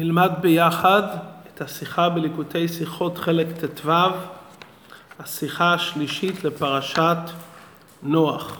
נלמד 0.00 0.30
ביחד 0.40 1.02
את 1.54 1.60
השיחה 1.60 2.08
בליקוטי 2.08 2.68
שיחות 2.68 3.18
חלק 3.18 3.46
ט"ו, 3.46 3.90
השיחה 5.18 5.74
השלישית 5.74 6.44
לפרשת 6.44 7.16
נוח. 8.02 8.56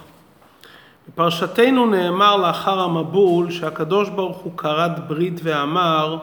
בפרשתנו 1.09 1.87
נאמר 1.87 2.37
לאחר 2.37 2.81
המבול 2.81 3.51
שהקדוש 3.51 4.09
ברוך 4.09 4.37
הוא 4.37 4.57
כרת 4.57 5.09
ברית 5.09 5.41
ואמר 5.43 6.19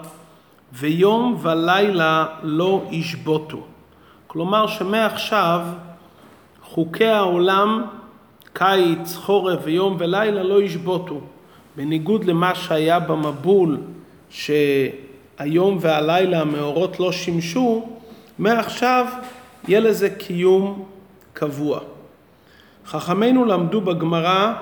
ויום 0.73 1.39
ולילה 1.41 2.25
לא 2.43 2.83
ישבותו. 2.91 3.63
כלומר 4.27 4.67
שמעכשיו 4.67 5.61
חוקי 6.63 7.07
העולם, 7.07 7.85
קיץ, 8.53 9.15
חורף 9.15 9.59
ויום 9.63 9.95
ולילה 9.99 10.43
לא 10.43 10.61
ישבותו. 10.61 11.21
בניגוד 11.75 12.25
למה 12.25 12.55
שהיה 12.55 12.99
במבול 12.99 13.77
שהיום 15.37 15.77
והלילה 15.81 16.41
המאורות 16.41 16.99
לא 16.99 17.11
שימשו, 17.11 17.89
מעכשיו 18.39 19.05
יהיה 19.67 19.79
לזה 19.79 20.09
קיום 20.09 20.85
קבוע. 21.33 21.79
חכמינו 22.85 23.45
למדו 23.45 23.81
בגמרא 23.81 24.53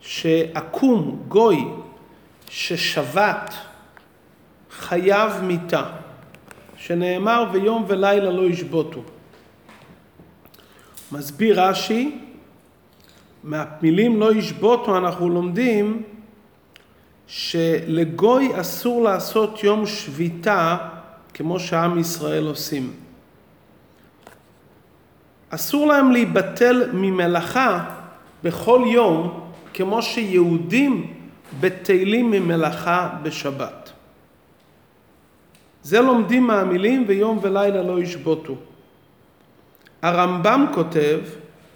שעקום, 0.00 1.22
גוי, 1.28 1.64
ששבת, 2.48 3.54
חייב 4.70 5.32
מיתה, 5.42 5.84
שנאמר 6.76 7.44
ויום 7.52 7.84
ולילה 7.88 8.30
לא 8.30 8.42
ישבותו. 8.42 9.02
מסביר 11.12 11.62
רש"י, 11.62 12.18
מהמילים 13.44 14.20
לא 14.20 14.34
ישבותו 14.34 14.98
אנחנו 14.98 15.28
לומדים 15.28 16.02
שלגוי 17.28 18.60
אסור 18.60 19.02
לעשות 19.02 19.64
יום 19.64 19.86
שביתה 19.86 20.76
כמו 21.34 21.60
שעם 21.60 21.98
ישראל 21.98 22.46
עושים. 22.46 22.92
אסור 25.50 25.86
להם 25.86 26.12
להיבטל 26.12 26.90
ממלאכה 26.92 27.84
בכל 28.44 28.82
יום 28.86 29.40
כמו 29.74 30.02
שיהודים 30.02 31.14
בטלים 31.60 32.30
ממלאכה 32.30 33.08
בשבת. 33.22 33.92
זה 35.82 36.00
לומדים 36.00 36.46
מהמילים 36.46 37.04
ויום 37.06 37.38
ולילה 37.42 37.82
לא 37.82 38.00
ישבותו. 38.00 38.54
הרמב"ם 40.02 40.66
כותב 40.74 41.18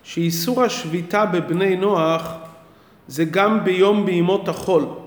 שאיסור 0.03 0.63
השביתה 0.63 1.27
בבני 1.27 1.77
נוח 1.77 2.33
זה 3.09 3.25
גם 3.25 3.65
ביום 3.65 4.07
בימות 4.07 4.49
החול. 4.49 5.02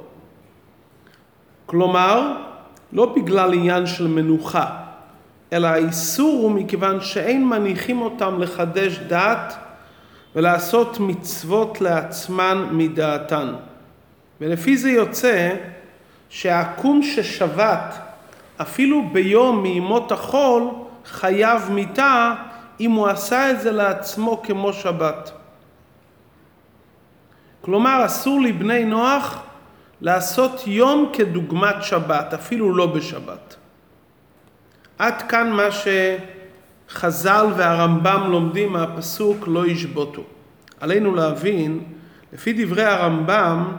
כלומר, 1.65 2.33
לא 2.93 3.13
בגלל 3.15 3.53
עניין 3.53 3.85
של 3.85 4.07
מנוחה, 4.07 4.65
אלא 5.53 5.67
האיסור 5.67 6.41
הוא 6.41 6.51
מכיוון 6.51 7.01
שאין 7.01 7.47
מניחים 7.47 8.01
אותם 8.01 8.41
לחדש 8.41 8.99
דת 8.99 9.55
ולעשות 10.35 10.99
מצוות 10.99 11.81
לעצמן 11.81 12.67
מדעתן. 12.71 13.53
ולפי 14.41 14.77
זה 14.77 14.91
יוצא 14.91 15.55
שהעקום 16.29 17.03
ששבת 17.03 17.95
אפילו 18.61 19.09
ביום 19.11 19.63
מימות 19.63 20.11
החול 20.11 20.69
חייב 21.05 21.71
מיתה 21.71 22.33
אם 22.79 22.91
הוא 22.91 23.07
עשה 23.07 23.51
את 23.51 23.61
זה 23.61 23.71
לעצמו 23.71 24.41
כמו 24.43 24.73
שבת. 24.73 25.31
כלומר 27.61 28.05
אסור 28.05 28.41
לבני 28.41 28.85
נוח 28.85 29.43
לעשות 30.05 30.67
יום 30.67 31.09
כדוגמת 31.13 31.75
שבת, 31.81 32.33
אפילו 32.33 32.75
לא 32.75 32.85
בשבת. 32.85 33.55
עד 34.97 35.21
כאן 35.21 35.51
מה 35.51 35.67
שחז"ל 35.71 37.45
והרמב"ם 37.55 38.31
לומדים 38.31 38.73
מהפסוק 38.73 39.47
לא 39.47 39.67
ישבותו. 39.67 40.21
עלינו 40.79 41.15
להבין, 41.15 41.83
לפי 42.33 42.65
דברי 42.65 42.83
הרמב"ם, 42.83 43.71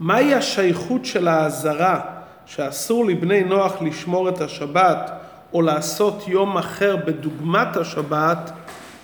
מהי 0.00 0.34
השייכות 0.34 1.04
של 1.04 1.28
האזהרה 1.28 2.00
שאסור 2.46 3.04
לבני 3.04 3.44
נוח 3.44 3.82
לשמור 3.82 4.28
את 4.28 4.40
השבת 4.40 5.10
או 5.52 5.62
לעשות 5.62 6.24
יום 6.26 6.58
אחר 6.58 6.96
בדוגמת 6.96 7.76
השבת 7.76 8.50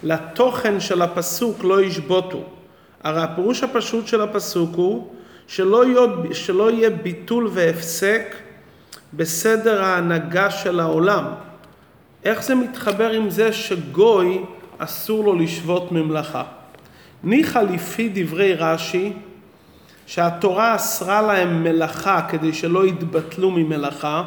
לתוכן 0.03 0.81
של 0.81 1.03
הפסוק 1.03 1.65
לא 1.65 1.83
ישבותו. 1.83 2.43
הרי 3.03 3.23
הפירוש 3.23 3.63
הפשוט 3.63 4.07
של 4.07 4.21
הפסוק 4.21 4.75
הוא 4.75 5.20
שלא 5.51 6.71
יהיה, 6.71 6.91
ביטול 6.91 7.51
והפסק 7.53 8.37
בסדר 9.13 9.83
ההנהגה 9.83 10.51
של 10.51 10.81
העולם. 10.81 11.25
איך 12.25 12.43
זה 12.43 12.55
מתחבר 12.55 13.11
עם 13.11 13.31
זה 13.31 13.53
שגוי 13.53 14.45
אסור 14.79 15.25
לו 15.25 15.35
לשבות 15.35 15.93
ממלאכה? 15.93 16.43
ניחא 17.25 17.59
לפי 17.59 18.11
דברי 18.15 18.55
רש"י 18.55 19.13
שהתורה 20.07 20.75
אסרה 20.75 21.23
להם 21.23 21.63
מלאכה 21.63 22.27
כדי 22.29 22.53
שלא 22.53 22.87
יתבטלו 22.87 23.51
ממלאכה, 23.51 24.25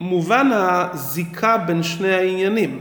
מובן 0.00 0.50
הזיקה 0.52 1.58
בין 1.58 1.82
שני 1.82 2.14
העניינים. 2.14 2.80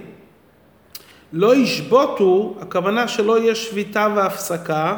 לא 1.33 1.55
ישבותו, 1.55 2.55
הכוונה 2.61 3.07
שלא 3.07 3.39
יהיה 3.39 3.55
שביתה 3.55 4.07
והפסקה, 4.15 4.97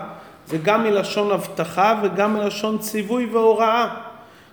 זה 0.49 0.57
גם 0.57 0.83
מלשון 0.83 1.31
הבטחה 1.31 1.99
וגם 2.03 2.33
מלשון 2.33 2.77
ציווי 2.77 3.25
והוראה. 3.25 3.95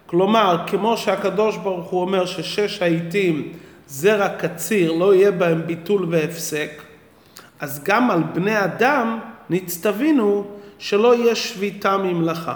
כלומר, 0.07 0.57
כמו 0.67 0.97
שהקדוש 0.97 1.57
ברוך 1.57 1.87
הוא 1.87 2.01
אומר 2.01 2.27
ששש 2.27 2.83
העיתים 2.83 3.53
זרע 3.87 4.29
קציר, 4.29 4.93
לא 4.93 5.15
יהיה 5.15 5.31
בהם 5.31 5.63
ביטול 5.67 6.07
והפסק, 6.11 6.71
אז 7.61 7.85
גם 7.85 8.11
על 8.11 8.23
בני 8.23 8.65
אדם 8.65 9.19
נצטווינו 9.51 10.45
שלא 10.79 11.15
יהיה 11.15 11.35
שביתה 11.35 11.97
ממלאכה. 11.97 12.55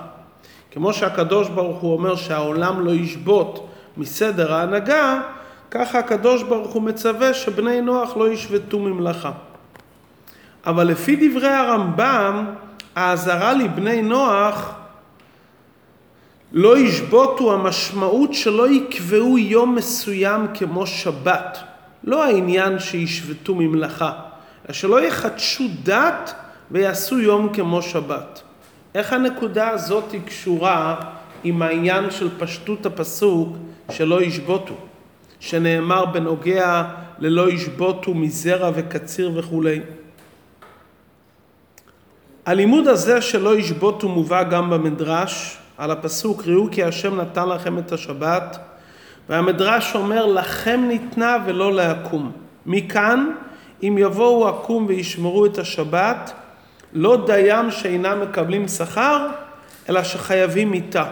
כמו 0.71 0.93
שהקדוש 0.93 1.49
ברוך 1.49 1.81
הוא 1.81 1.93
אומר 1.93 2.17
שהעולם 2.17 2.81
לא 2.81 2.91
ישבות 2.91 3.69
מסדר 3.97 4.53
ההנהגה, 4.55 5.21
ככה 5.71 5.99
הקדוש 5.99 6.43
ברוך 6.43 6.73
הוא 6.73 6.83
מצווה 6.83 7.35
שבני 7.35 7.81
נוח 7.81 8.17
לא 8.17 8.33
ישבתו 8.33 8.79
ממלאכה. 8.79 9.31
אבל 10.67 10.87
לפי 10.87 11.29
דברי 11.29 11.49
הרמב"ם, 11.49 12.45
האזהרה 12.95 13.53
לבני 13.53 14.03
נוח 14.03 14.75
לא 16.53 16.79
ישבותו 16.79 17.55
המשמעות 17.55 18.35
שלא 18.35 18.71
יקבעו 18.71 19.39
יום 19.39 19.75
מסוים 19.75 20.47
כמו 20.55 20.87
שבת. 20.87 21.59
לא 22.05 22.25
העניין 22.25 22.79
שישבתו 22.79 23.55
ממלאכה, 23.55 24.13
אלא 24.67 24.75
שלא 24.75 25.03
יחדשו 25.03 25.65
דת 25.83 26.35
ויעשו 26.71 27.21
יום 27.21 27.49
כמו 27.53 27.83
שבת. 27.83 28.43
איך 28.95 29.13
הנקודה 29.13 29.69
הזאת 29.69 30.13
היא 30.13 30.21
קשורה 30.27 30.97
עם 31.45 31.63
העניין 31.63 32.11
של 32.11 32.29
פשטות 32.39 32.87
הפסוק 32.87 33.57
שלא 33.91 34.23
ישבותו, 34.23 34.75
שנאמר 35.41 36.07
בנוגע 36.07 36.85
ללא 37.19 37.51
ישבותו 37.51 38.15
מזרע 38.15 38.71
וקציר 38.75 39.33
וכולי. 39.35 39.81
הלימוד 42.51 42.89
הזה 42.89 43.21
שלא 43.21 43.57
ישבותו 43.57 44.09
מובא 44.09 44.43
גם 44.43 44.71
במדרש 44.71 45.59
על 45.79 45.91
הפסוק 45.91 46.43
ראו 46.47 46.69
כי 46.71 46.85
השם 46.85 47.21
נתן 47.21 47.49
לכם 47.49 47.79
את 47.79 47.93
השבת 47.93 48.59
והמדרש 49.29 49.95
אומר 49.95 50.27
לכם 50.27 50.81
ניתנה 50.89 51.37
ולא 51.47 51.73
לעקום. 51.73 52.33
מכאן 52.67 53.31
אם 53.83 53.97
יבואו 53.99 54.49
עקום 54.49 54.87
וישמרו 54.87 55.47
את 55.47 55.59
השבת 55.59 56.33
לא 56.93 57.25
דיים 57.27 57.71
שאינם 57.71 58.21
מקבלים 58.21 58.69
שכר 58.69 59.29
אלא 59.89 60.03
שחייבים 60.03 60.71
מיתה 60.71 61.05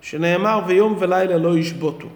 שנאמר 0.00 0.60
ויום 0.66 0.96
ולילה 0.98 1.36
לא 1.36 1.58
ישבותו. 1.58 2.08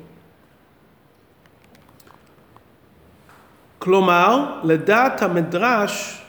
כלומר, 3.78 4.60
לדעת 4.64 5.22
המדרש, 5.22 6.22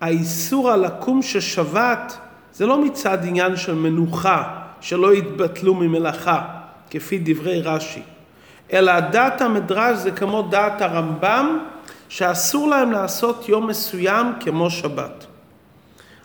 האיסור 0.00 0.70
על 0.70 0.86
לקום 0.86 1.22
ששבת 1.22 2.18
זה 2.52 2.66
לא 2.66 2.84
מצד 2.84 3.18
עניין 3.24 3.56
של 3.56 3.74
מנוחה, 3.74 4.42
שלא 4.80 5.14
יתבטלו 5.14 5.74
ממלאכה, 5.74 6.42
כפי 6.90 7.20
דברי 7.24 7.60
רש"י, 7.60 8.02
אלא 8.72 9.00
דעת 9.00 9.40
המדרש 9.40 9.98
זה 9.98 10.10
כמו 10.10 10.42
דעת 10.42 10.82
הרמב"ם, 10.82 11.58
שאסור 12.08 12.68
להם 12.68 12.92
לעשות 12.92 13.48
יום 13.48 13.66
מסוים 13.66 14.26
כמו 14.40 14.70
שבת. 14.70 15.26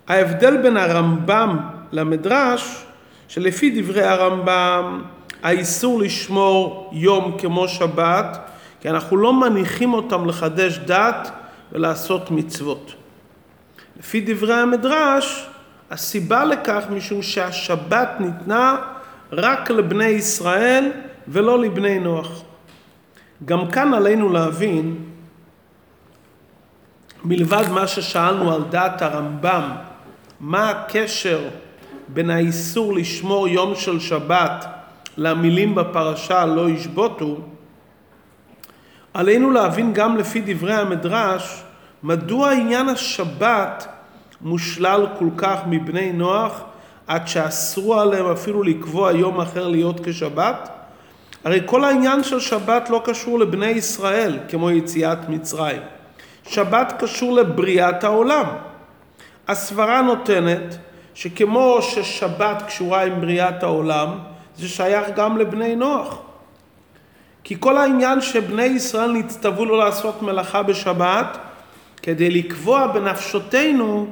ההבדל 0.07 0.57
בין 0.57 0.77
הרמב"ם 0.77 1.57
למדרש 1.91 2.85
שלפי 3.27 3.81
דברי 3.81 4.03
הרמב"ם 4.03 5.01
האיסור 5.43 5.99
לשמור 5.99 6.89
יום 6.93 7.37
כמו 7.37 7.67
שבת 7.67 8.39
כי 8.81 8.89
אנחנו 8.89 9.17
לא 9.17 9.33
מניחים 9.33 9.93
אותם 9.93 10.25
לחדש 10.25 10.77
דת 10.77 11.31
ולעשות 11.71 12.31
מצוות. 12.31 12.93
לפי 13.99 14.21
דברי 14.21 14.53
המדרש 14.53 15.47
הסיבה 15.91 16.45
לכך 16.45 16.83
משום 16.89 17.21
שהשבת 17.21 18.09
ניתנה 18.19 18.77
רק 19.31 19.71
לבני 19.71 20.05
ישראל 20.05 20.91
ולא 21.27 21.59
לבני 21.59 21.99
נוח. 21.99 22.41
גם 23.45 23.71
כאן 23.71 23.93
עלינו 23.93 24.29
להבין, 24.29 24.95
מלבד 27.23 27.63
מה 27.71 27.87
ששאלנו 27.87 28.53
על 28.53 28.63
דעת 28.69 29.01
הרמב"ם, 29.01 29.71
מה 30.39 30.69
הקשר 30.69 31.41
בין 32.07 32.29
האיסור 32.29 32.93
לשמור 32.93 33.47
יום 33.47 33.75
של 33.75 33.99
שבת 33.99 34.65
למילים 35.17 35.75
בפרשה 35.75 36.45
לא 36.45 36.69
ישבותו, 36.69 37.41
עלינו 39.13 39.51
להבין 39.51 39.93
גם 39.93 40.17
לפי 40.17 40.41
דברי 40.45 40.73
המדרש 40.73 41.63
מדוע 42.05 42.51
עניין 42.51 42.89
השבת 42.89 43.87
מושלל 44.41 45.07
כל 45.19 45.29
כך 45.37 45.59
מבני 45.67 46.11
נוח 46.11 46.61
עד 47.07 47.27
שאסרו 47.27 47.99
עליהם 47.99 48.31
אפילו 48.31 48.63
לקבוע 48.63 49.11
יום 49.11 49.41
אחר 49.41 49.67
להיות 49.67 49.99
כשבת? 50.03 50.69
הרי 51.43 51.61
כל 51.65 51.83
העניין 51.83 52.23
של 52.23 52.39
שבת 52.39 52.89
לא 52.89 53.01
קשור 53.05 53.39
לבני 53.39 53.65
ישראל 53.65 54.39
כמו 54.49 54.71
יציאת 54.71 55.29
מצרים. 55.29 55.81
שבת 56.47 56.93
קשור 56.99 57.33
לבריאת 57.33 58.03
העולם. 58.03 58.45
הסברה 59.47 60.01
נותנת 60.01 60.77
שכמו 61.13 61.77
ששבת 61.81 62.63
קשורה 62.67 63.03
עם 63.03 63.21
בריאת 63.21 63.63
העולם, 63.63 64.09
זה 64.55 64.67
שייך 64.67 65.07
גם 65.15 65.37
לבני 65.37 65.75
נוח. 65.75 66.17
כי 67.43 67.55
כל 67.59 67.77
העניין 67.77 68.21
שבני 68.21 68.63
ישראל 68.65 69.11
נצטוו 69.11 69.65
לו 69.65 69.77
לעשות 69.77 70.21
מלאכה 70.21 70.63
בשבת, 70.63 71.37
כדי 72.05 72.29
לקבוע 72.29 72.87
בנפשותינו 72.87 74.07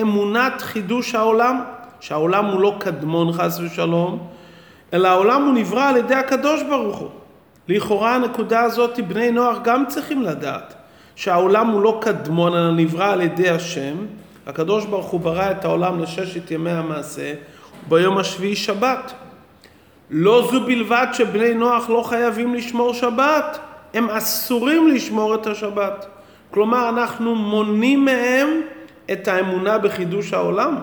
אמונת 0.00 0.62
חידוש 0.62 1.14
העולם, 1.14 1.60
שהעולם 2.00 2.44
הוא 2.44 2.60
לא 2.60 2.76
קדמון 2.78 3.32
חס 3.32 3.60
ושלום, 3.60 4.18
אלא 4.92 5.08
העולם 5.08 5.44
הוא 5.44 5.54
נברא 5.54 5.88
על 5.88 5.96
ידי 5.96 6.14
הקדוש 6.14 6.62
ברוך 6.62 6.96
הוא. 6.96 7.08
לכאורה 7.68 8.14
הנקודה 8.14 8.60
הזאת 8.60 9.00
בני 9.00 9.30
נוח 9.30 9.58
גם 9.64 9.84
צריכים 9.88 10.22
לדעת, 10.22 10.74
שהעולם 11.16 11.66
הוא 11.66 11.82
לא 11.82 11.98
קדמון 12.00 12.54
אלא 12.54 12.72
נברא 12.72 13.12
על 13.12 13.20
ידי 13.20 13.50
השם, 13.50 13.96
הקדוש 14.46 14.86
ברוך 14.86 15.06
הוא 15.06 15.20
ברא 15.20 15.50
את 15.50 15.64
העולם 15.64 16.00
לששת 16.00 16.50
ימי 16.50 16.70
המעשה, 16.70 17.34
וביום 17.86 18.18
השביעי 18.18 18.56
שבת. 18.56 19.12
לא 20.10 20.48
זו 20.52 20.60
בלבד 20.66 21.06
שבני 21.12 21.54
נוח 21.54 21.90
לא 21.90 22.02
חייבים 22.02 22.54
לשמור 22.54 22.94
שבת, 22.94 23.58
הם 23.94 24.10
אסורים 24.10 24.88
לשמור 24.88 25.34
את 25.34 25.46
השבת. 25.46 26.06
כלומר, 26.50 26.88
אנחנו 26.88 27.34
מונים 27.34 28.04
מהם 28.04 28.60
את 29.12 29.28
האמונה 29.28 29.78
בחידוש 29.78 30.32
העולם. 30.32 30.76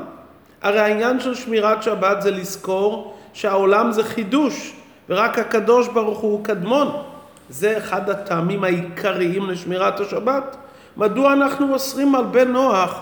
הרי 0.62 0.80
העניין 0.80 1.20
של 1.20 1.36
שמירת 1.36 1.84
שבת 1.84 2.22
זה 2.22 2.32
לזכור 2.32 3.18
שהעולם 3.34 3.92
זה 3.92 4.04
חידוש, 4.04 4.74
ורק 5.10 5.40
הקדוש 5.40 5.88
ברוך 5.88 6.20
הוא 6.20 6.44
קדמון. 6.44 7.04
זה 7.50 7.78
אחד 7.78 8.10
הטעמים 8.10 8.64
העיקריים 8.64 9.50
לשמירת 9.50 10.00
השבת. 10.00 10.58
מדוע 10.98 11.34
אנחנו 11.34 11.74
אוסרים 11.74 12.16
על 12.16 12.26
בן 12.26 12.52
נוח 12.52 13.02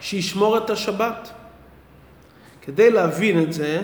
שישמור 0.00 0.58
את 0.58 0.70
השבת? 0.70 1.30
כדי 2.62 2.90
להבין 2.90 3.42
את 3.42 3.52
זה, 3.52 3.82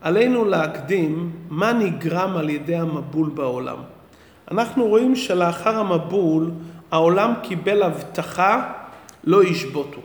עלינו 0.00 0.44
להקדים 0.44 1.32
מה 1.48 1.72
נגרם 1.72 2.36
על 2.36 2.50
ידי 2.50 2.76
המבול 2.76 3.28
בעולם. 3.28 3.97
אנחנו 4.50 4.86
רואים 4.86 5.16
שלאחר 5.16 5.78
המבול 5.78 6.50
העולם 6.90 7.32
קיבל 7.42 7.82
הבטחה 7.82 8.72
לא 9.24 9.44
ישבותו. 9.44 10.00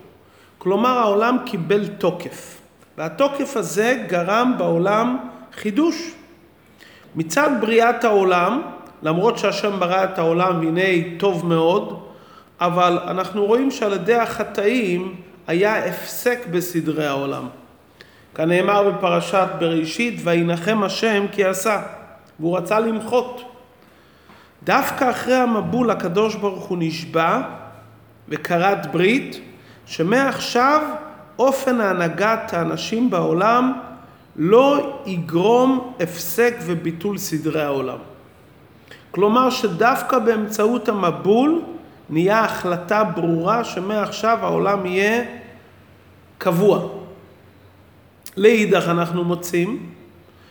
כלומר 0.57 0.98
העולם 0.98 1.38
קיבל 1.45 1.88
תוקף, 1.88 2.62
והתוקף 2.98 3.57
הזה 3.57 4.04
גרם 4.07 4.54
בעולם 4.57 5.18
חידוש. 5.54 6.12
מצד 7.16 7.50
בריאת 7.62 8.04
העולם, 8.04 8.62
למרות 9.04 9.38
שהשם 9.38 9.80
ברא 9.80 10.04
את 10.04 10.19
העולם 10.19 10.60
והנה 10.60 11.18
טוב 11.19 11.45
מאוד, 11.45 12.00
אבל 12.62 13.00
אנחנו 13.07 13.45
רואים 13.45 13.72
שעל 13.72 13.94
ידי 13.94 14.16
החטאים 14.16 15.16
היה 15.48 15.86
הפסק 15.86 16.40
בסדרי 16.51 17.06
העולם. 17.06 17.48
כנאמר 18.36 18.90
בפרשת 18.90 19.48
בראשית, 19.60 20.19
וינחם 20.24 20.84
השם 20.84 21.25
כי 21.31 21.45
עשה, 21.45 21.81
והוא 22.40 22.57
רצה 22.57 22.80
למחות. 22.80 23.53
דווקא 24.63 25.10
אחרי 25.10 25.36
המבול 25.36 25.92
הקדוש 25.92 26.36
ברוך 26.36 26.65
הוא 26.65 26.77
נשבע 26.81 27.42
וכרת 28.30 28.92
ברית, 28.92 29.39
שמעכשיו 29.86 30.81
אופן 31.39 31.81
ההנהגת 31.81 32.54
האנשים 32.54 33.10
בעולם 33.10 33.74
לא 34.36 35.00
יגרום 35.06 35.94
הפסק 36.00 36.56
וביטול 36.62 37.18
סדרי 37.18 37.63
העולם. 37.63 37.98
כלומר 39.12 39.50
שדווקא 39.50 40.19
באמצעות 40.19 40.89
המבול 40.89 41.62
נהיה 42.09 42.39
החלטה 42.39 43.04
ברורה 43.04 43.63
שמעכשיו 43.63 44.38
העולם 44.42 44.86
יהיה 44.86 45.24
קבוע. 46.38 46.88
לאידך 48.38 48.88
אנחנו 48.88 49.24
מוצאים 49.24 49.89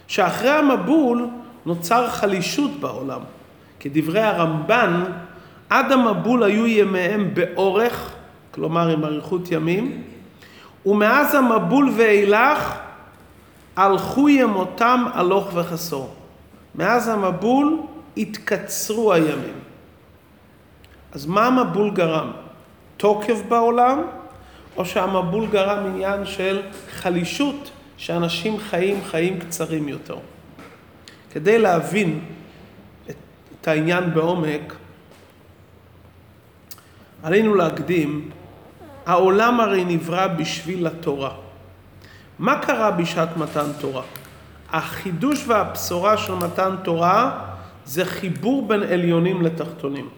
שאחרי 0.07 0.51
המבול 0.51 1.29
נוצר 1.67 2.09
חלישות 2.11 2.71
בעולם. 2.81 3.21
כדברי 3.83 4.21
הרמב"ן, 4.21 5.05
עד 5.71 5.93
המבול 5.93 6.43
היו 6.43 6.67
ימיהם 6.67 7.35
באורך, 7.35 8.13
כלומר 8.51 8.89
עם 8.89 9.05
אריכות 9.05 9.53
ימים, 9.53 10.03
ומאז 10.87 11.35
המבול 11.35 11.93
ואילך 11.97 12.75
הלכו 13.77 14.29
ימותם 14.29 15.05
הלוך 15.15 15.51
וחסור. 15.55 16.15
מאז 16.75 17.09
המבול 17.09 17.81
התקצרו 18.17 19.13
הימים. 19.13 19.59
אז 21.13 21.27
מה 21.27 21.47
המבול 21.47 21.91
גרם? 21.91 22.31
תוקף 22.97 23.43
בעולם, 23.49 24.03
או 24.77 24.85
שהמבול 24.85 25.47
גרם 25.47 25.87
עניין 25.87 26.27
של 26.27 26.63
חלישות, 26.91 27.71
שאנשים 27.97 28.59
חיים 28.59 29.01
חיים 29.05 29.39
קצרים 29.39 29.89
יותר? 29.89 30.17
כדי 31.31 31.59
להבין 31.59 32.21
את 33.63 33.69
העניין 33.69 34.15
בעומק, 34.15 34.75
עלינו 37.23 37.55
להקדים, 37.55 38.31
העולם 39.07 39.61
הרי 39.61 39.85
נברא 39.85 40.27
בשביל 40.27 40.87
התורה. 40.87 41.35
מה 42.39 42.59
קרה 42.59 42.91
בשעת 42.91 43.37
מתן 43.37 43.67
תורה? 43.81 44.03
החידוש 44.71 45.45
והבשורה 45.47 46.17
של 46.17 46.35
מתן 46.35 46.75
תורה 46.85 47.39
זה 47.85 48.05
חיבור 48.05 48.69
בין 48.69 48.83
עליונים 48.83 49.43
לתחתונים. 49.43 50.09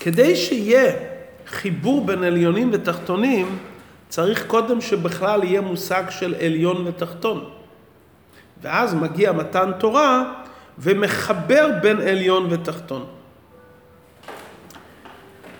כדי 0.00 0.36
שיהיה 0.36 0.92
חיבור 1.46 2.06
בין 2.06 2.24
עליונים 2.24 2.70
ותחתונים, 2.72 3.58
צריך 4.08 4.46
קודם 4.46 4.80
שבכלל 4.80 5.44
יהיה 5.44 5.60
מושג 5.60 6.04
של 6.10 6.34
עליון 6.34 6.86
ותחתון. 6.86 7.50
ואז 8.62 8.94
מגיע 8.94 9.32
מתן 9.32 9.70
תורה 9.78 10.42
ומחבר 10.78 11.70
בין 11.82 12.00
עליון 12.00 12.46
ותחתון. 12.50 13.06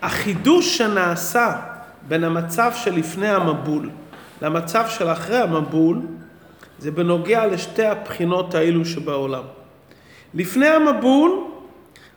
החידוש 0.02 0.78
שנעשה 0.78 1.56
בין 2.08 2.24
המצב 2.24 2.72
שלפני 2.74 3.28
המבול 3.28 3.90
למצב 4.42 4.84
של 4.88 5.08
אחרי 5.08 5.38
המבול 5.38 6.02
זה 6.78 6.90
בנוגע 6.90 7.46
לשתי 7.46 7.86
הבחינות 7.86 8.54
האלו 8.54 8.84
שבעולם. 8.84 9.42
לפני 10.34 10.66
המבול 10.66 11.44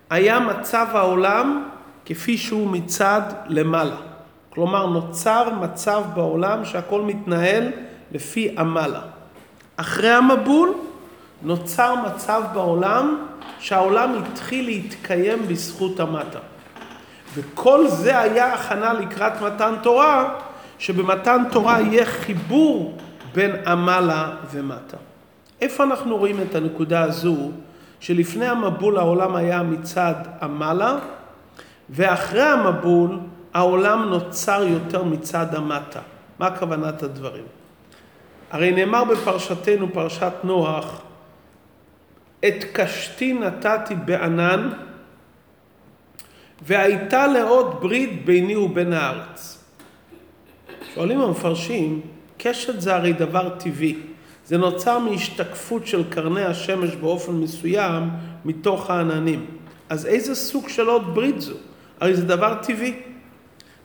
היה 0.10 0.40
מצב 0.40 0.88
העולם 0.94 1.68
כפי 2.06 2.38
שהוא 2.38 2.68
מצד 2.68 3.22
למעלה. 3.48 3.96
כלומר 4.50 4.86
נוצר 4.86 5.50
מצב 5.62 6.04
בעולם 6.14 6.66
שהכל 6.66 7.02
מתנהל 7.02 7.72
לפי 8.12 8.56
המעלה. 8.58 9.02
אחרי 9.76 10.12
המבול 10.12 10.74
נוצר 11.44 11.96
מצב 11.96 12.42
בעולם 12.54 13.26
שהעולם 13.60 14.16
התחיל 14.24 14.66
להתקיים 14.66 15.48
בזכות 15.48 16.00
המטה. 16.00 16.40
וכל 17.36 17.88
זה 17.88 18.20
היה 18.20 18.54
הכנה 18.54 18.94
לקראת 18.94 19.42
מתן 19.42 19.74
תורה, 19.84 20.34
שבמתן 20.80 21.44
תורה 21.52 21.82
יהיה 21.82 22.06
חיבור 22.06 22.98
בין 23.34 23.56
עמלה 23.68 24.30
ומטה. 24.52 24.98
איפה 25.62 25.84
אנחנו 25.84 26.18
רואים 26.18 26.42
את 26.42 26.56
הנקודה 26.56 27.04
הזו, 27.04 27.52
שלפני 28.00 28.48
המבול 28.48 28.98
העולם 28.98 29.36
היה 29.36 29.64
מצד 29.64 30.14
עמלה, 30.42 30.98
ואחרי 31.90 32.44
המבול 32.44 33.20
העולם 33.54 34.10
נוצר 34.10 34.64
יותר 34.68 35.04
מצד 35.04 35.56
המטה. 35.56 36.00
מה 36.40 36.58
כוונת 36.58 37.04
הדברים? 37.04 37.44
הרי 38.52 38.72
נאמר 38.72 39.04
בפרשתנו, 39.04 39.88
פרשת 39.94 40.34
נוח, 40.44 41.02
את 42.48 42.64
קשתי 42.74 43.34
נתתי 43.34 43.96
בענן, 44.06 44.70
והייתה 46.62 47.28
לעוד 47.28 47.82
ברית 47.82 48.26
ביני 48.26 48.56
ובין 48.56 48.94
הארץ. 48.94 49.64
שואלים 50.94 51.22
המפרשים, 51.22 52.02
קשת 52.38 52.82
זה 52.82 52.96
הרי 52.96 53.14
דבר 53.14 53.50
טבעי. 53.60 53.96
זה 54.46 54.58
נוצר 54.58 55.00
מהשתקפות 55.00 55.88
של 55.88 56.10
קרני 56.10 56.44
השמש 56.44 56.96
באופן 56.96 57.32
מסוים 57.32 58.10
מתוך 58.46 58.90
העננים. 58.90 59.46
אז 59.90 60.06
איזה 60.06 60.36
סוג 60.36 60.70
של 60.70 60.88
עוד 60.88 61.16
ברית 61.16 61.42
זו? 61.42 61.56
הרי 62.00 62.16
זה 62.16 62.26
דבר 62.26 62.58
טבעי. 62.64 62.94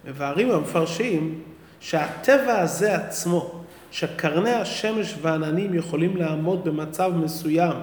מבארים 0.04 0.50
המפרשים 0.50 1.40
שהטבע 1.80 2.60
הזה 2.60 2.94
עצמו, 2.94 3.64
שקרני 3.90 4.50
השמש 4.50 5.14
והעננים 5.22 5.74
יכולים 5.74 6.16
לעמוד 6.16 6.64
במצב 6.64 7.12
מסוים, 7.16 7.76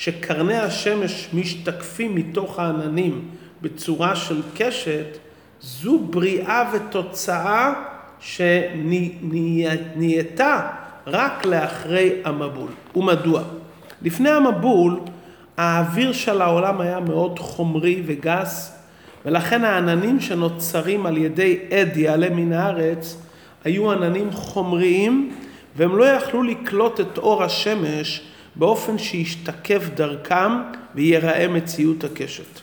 שקרני 0.00 0.56
השמש 0.56 1.28
משתקפים 1.32 2.14
מתוך 2.14 2.58
העננים 2.58 3.28
בצורה 3.62 4.16
של 4.16 4.42
קשת, 4.56 5.18
זו 5.60 5.98
בריאה 5.98 6.70
ותוצאה 6.72 7.72
שנהייתה 8.20 9.50
רק 11.06 11.46
לאחרי 11.46 12.10
המבול. 12.24 12.70
ומדוע? 12.96 13.42
לפני 14.02 14.30
המבול 14.30 15.00
האוויר 15.56 16.12
של 16.12 16.42
העולם 16.42 16.80
היה 16.80 17.00
מאוד 17.00 17.38
חומרי 17.38 18.02
וגס, 18.06 18.78
ולכן 19.24 19.64
העננים 19.64 20.20
שנוצרים 20.20 21.06
על 21.06 21.16
ידי 21.16 21.58
עד 21.70 21.96
יעלה 21.96 22.30
מן 22.30 22.52
הארץ 22.52 23.16
היו 23.64 23.92
עננים 23.92 24.32
חומריים 24.32 25.32
והם 25.76 25.96
לא 25.96 26.04
יכלו 26.04 26.42
לקלוט 26.42 27.00
את 27.00 27.18
אור 27.18 27.44
השמש 27.44 28.22
באופן 28.56 28.98
שישתקף 28.98 29.88
דרכם 29.94 30.52
ויראה 30.94 31.48
מציאות 31.48 32.04
הקשת. 32.04 32.60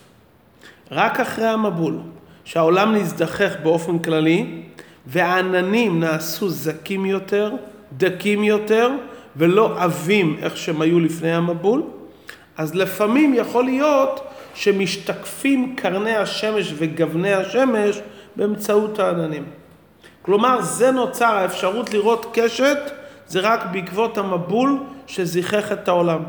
רק 0.92 1.20
אחרי 1.20 1.48
המבול, 1.48 2.00
שהעולם 2.46 2.96
נזדחך 2.96 3.52
באופן 3.64 4.00
כללי 4.00 4.62
והעננים 5.06 6.00
נעשו 6.00 6.50
זקים 6.50 7.06
יותר, 7.06 7.52
דקים 7.98 8.44
יותר 8.44 8.92
ולא 9.36 9.76
עבים 9.84 10.38
איך 10.42 10.58
שהם 10.58 10.82
היו 10.82 11.00
לפני 11.00 11.34
המבול, 11.34 11.84
אז 12.58 12.76
לפעמים 12.76 13.34
יכול 13.34 13.66
להיות 13.66 14.20
שמשתקפים 14.56 15.76
קרני 15.76 16.16
השמש 16.16 16.74
וגווני 16.78 17.34
השמש 17.34 18.00
באמצעות 18.36 19.00
העננים. 19.00 19.44
כלומר, 20.22 20.62
זה 20.62 20.92
נוצר, 20.92 21.36
האפשרות 21.36 21.94
לראות 21.94 22.26
קשת 22.34 22.78
זה 23.28 23.40
רק 23.40 23.66
בעקבות 23.72 24.18
המבול 24.18 24.80
שזיכך 25.08 25.72
את 25.72 25.88
העולם. 25.88 26.24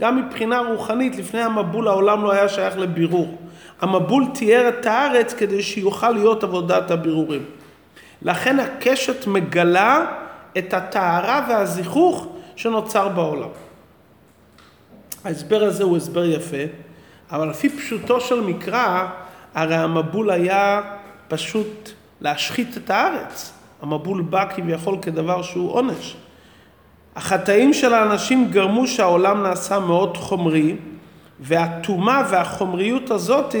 גם 0.00 0.16
מבחינה 0.16 0.58
רוחנית, 0.58 1.16
לפני 1.16 1.40
המבול 1.40 1.88
העולם 1.88 2.24
לא 2.24 2.32
היה 2.32 2.48
שייך 2.48 2.78
לבירור. 2.78 3.38
המבול 3.80 4.24
תיאר 4.34 4.68
את 4.68 4.86
הארץ 4.86 5.34
כדי 5.34 5.62
שיוכל 5.62 6.10
להיות 6.10 6.44
עבודת 6.44 6.90
הבירורים. 6.90 7.44
לכן 8.22 8.60
הקשת 8.60 9.26
מגלה 9.26 10.06
את 10.58 10.74
הטהרה 10.74 11.46
והזיכוך 11.48 12.26
שנוצר 12.56 13.08
בעולם. 13.08 13.48
ההסבר 15.24 15.64
הזה 15.64 15.84
הוא 15.84 15.96
הסבר 15.96 16.24
יפה, 16.24 16.56
אבל 17.30 17.48
לפי 17.50 17.68
פשוטו 17.68 18.20
של 18.20 18.40
מקרא, 18.40 19.06
הרי 19.54 19.74
המבול 19.74 20.30
היה 20.30 20.82
פשוט 21.28 21.90
להשחית 22.20 22.76
את 22.76 22.90
הארץ. 22.90 23.52
המבול 23.82 24.22
בא 24.22 24.44
כביכול 24.54 24.98
כדבר 25.02 25.42
שהוא 25.42 25.72
עונש. 25.72 26.16
החטאים 27.18 27.72
של 27.72 27.94
האנשים 27.94 28.48
גרמו 28.50 28.86
שהעולם 28.86 29.42
נעשה 29.42 29.78
מאוד 29.78 30.16
חומרי, 30.16 30.76
והטומאה 31.40 32.22
והחומריות 32.30 33.10
הזאת 33.10 33.54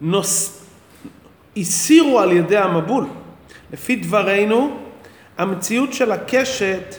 נוס... 0.00 0.64
הסירו 1.56 2.20
על 2.20 2.32
ידי 2.32 2.56
המבול. 2.56 3.06
לפי 3.72 3.96
דברינו, 3.96 4.70
המציאות 5.38 5.92
של 5.92 6.12
הקשת 6.12 6.94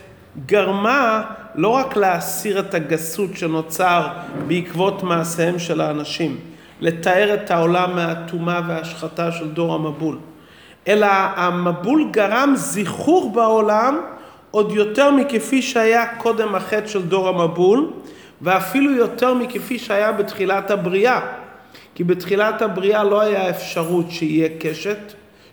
גרמה 0.46 1.22
לא 1.56 1.70
רק 1.70 1.96
להסיר 1.96 2.60
את 2.60 2.74
הגסות 2.74 3.38
שנוצר 3.38 4.08
בעקבות 4.48 5.04
מעשיהם 5.04 5.60
של 5.60 5.82
האנשים, 5.82 6.38
לתאר 6.82 7.34
את 7.34 7.52
העולם 7.52 7.96
מהטומאה 7.96 8.62
וההשחתה 8.68 9.32
של 9.32 9.52
דור 9.52 9.74
המבול, 9.76 10.18
אלא 10.88 11.08
המבול 11.36 12.08
גרם 12.12 12.54
זיכוך 12.56 13.32
בעולם 13.34 14.00
עוד 14.56 14.72
יותר 14.72 15.12
מכפי 15.12 15.62
שהיה 15.62 16.06
קודם 16.18 16.56
החטא 16.56 16.88
של 16.88 17.02
דור 17.02 17.28
המבול, 17.28 17.92
ואפילו 18.42 18.92
יותר 18.92 19.34
מכפי 19.34 19.80
שהיה 19.80 20.12
בתחילת 20.12 20.72
הבריאה. 20.72 21.20
כי 21.96 22.04
בתחילת 22.04 22.62
הבריאה 22.62 23.04
לא 23.04 23.22
היה 23.22 23.50
אפשרות 23.50 24.06
שיהיה 24.12 24.50
קשת 24.60 24.98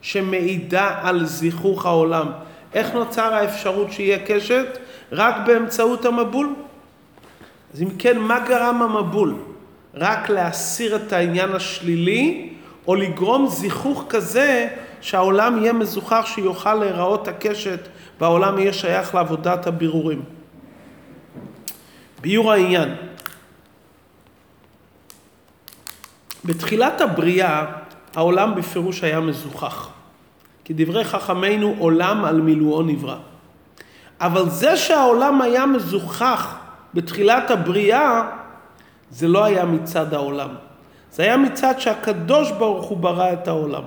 שמעידה 0.02 0.94
על 1.02 1.26
זיכוך 1.26 1.86
העולם. 1.86 2.26
איך 2.74 2.94
נוצר 2.94 3.34
האפשרות 3.34 3.92
שיהיה 3.92 4.18
קשת? 4.26 4.78
רק 5.12 5.34
באמצעות 5.46 6.04
המבול. 6.04 6.54
אז 7.74 7.82
אם 7.82 7.88
כן, 7.98 8.18
מה 8.18 8.38
גרם 8.48 8.82
המבול? 8.82 9.34
רק 9.94 10.30
להסיר 10.30 10.96
את 10.96 11.12
העניין 11.12 11.52
השלילי, 11.52 12.48
או 12.86 12.94
לגרום 12.94 13.48
זיכוך 13.48 14.04
כזה 14.08 14.68
שהעולם 15.02 15.58
יהיה 15.58 15.72
מזוכח 15.72 16.24
שיוכל 16.26 16.74
להיראות 16.74 17.28
הקשת 17.28 17.88
והעולם 18.20 18.58
יהיה 18.58 18.72
שייך 18.72 19.14
לעבודת 19.14 19.66
הבירורים. 19.66 20.22
ביור 22.20 22.52
העניין. 22.52 22.94
בתחילת 26.44 27.00
הבריאה 27.00 27.64
העולם 28.14 28.54
בפירוש 28.54 29.04
היה 29.04 29.20
מזוכח. 29.20 29.88
כדברי 30.64 31.04
חכמינו 31.04 31.74
עולם 31.78 32.24
על 32.24 32.40
מילואו 32.40 32.82
נברא. 32.82 33.16
אבל 34.20 34.48
זה 34.50 34.76
שהעולם 34.76 35.42
היה 35.42 35.66
מזוכח 35.66 36.56
בתחילת 36.94 37.50
הבריאה, 37.50 38.22
זה 39.10 39.28
לא 39.28 39.44
היה 39.44 39.64
מצד 39.64 40.14
העולם. 40.14 40.48
זה 41.12 41.22
היה 41.22 41.36
מצד 41.36 41.74
שהקדוש 41.78 42.50
ברוך 42.50 42.86
הוא 42.86 42.98
ברא 42.98 43.32
את 43.32 43.48
העולם. 43.48 43.82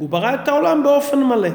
הוא 0.00 0.08
ברא 0.08 0.34
את 0.34 0.48
העולם 0.48 0.82
באופן 0.82 1.22
מלא. 1.22 1.48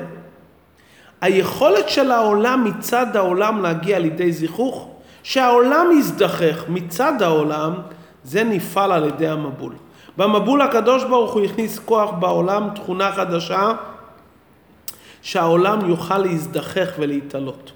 היכולת 1.21 1.89
של 1.89 2.11
העולם 2.11 2.63
מצד 2.63 3.15
העולם 3.15 3.61
להגיע 3.61 3.99
לידי 3.99 4.31
זיכוך, 4.31 4.89
שהעולם 5.23 5.87
יזדחך 5.99 6.63
מצד 6.67 7.21
העולם, 7.21 7.73
זה 8.23 8.43
נפעל 8.43 8.91
על 8.91 9.05
ידי 9.05 9.27
המבול. 9.27 9.73
במבול 10.17 10.61
הקדוש 10.61 11.03
ברוך 11.03 11.33
הוא 11.33 11.41
הכניס 11.41 11.79
כוח 11.79 12.09
בעולם, 12.11 12.69
תכונה 12.75 13.11
חדשה, 13.11 13.71
שהעולם 15.21 15.89
יוכל 15.89 16.17
להזדחך 16.17 16.89
ולהתעלות. 16.99 17.71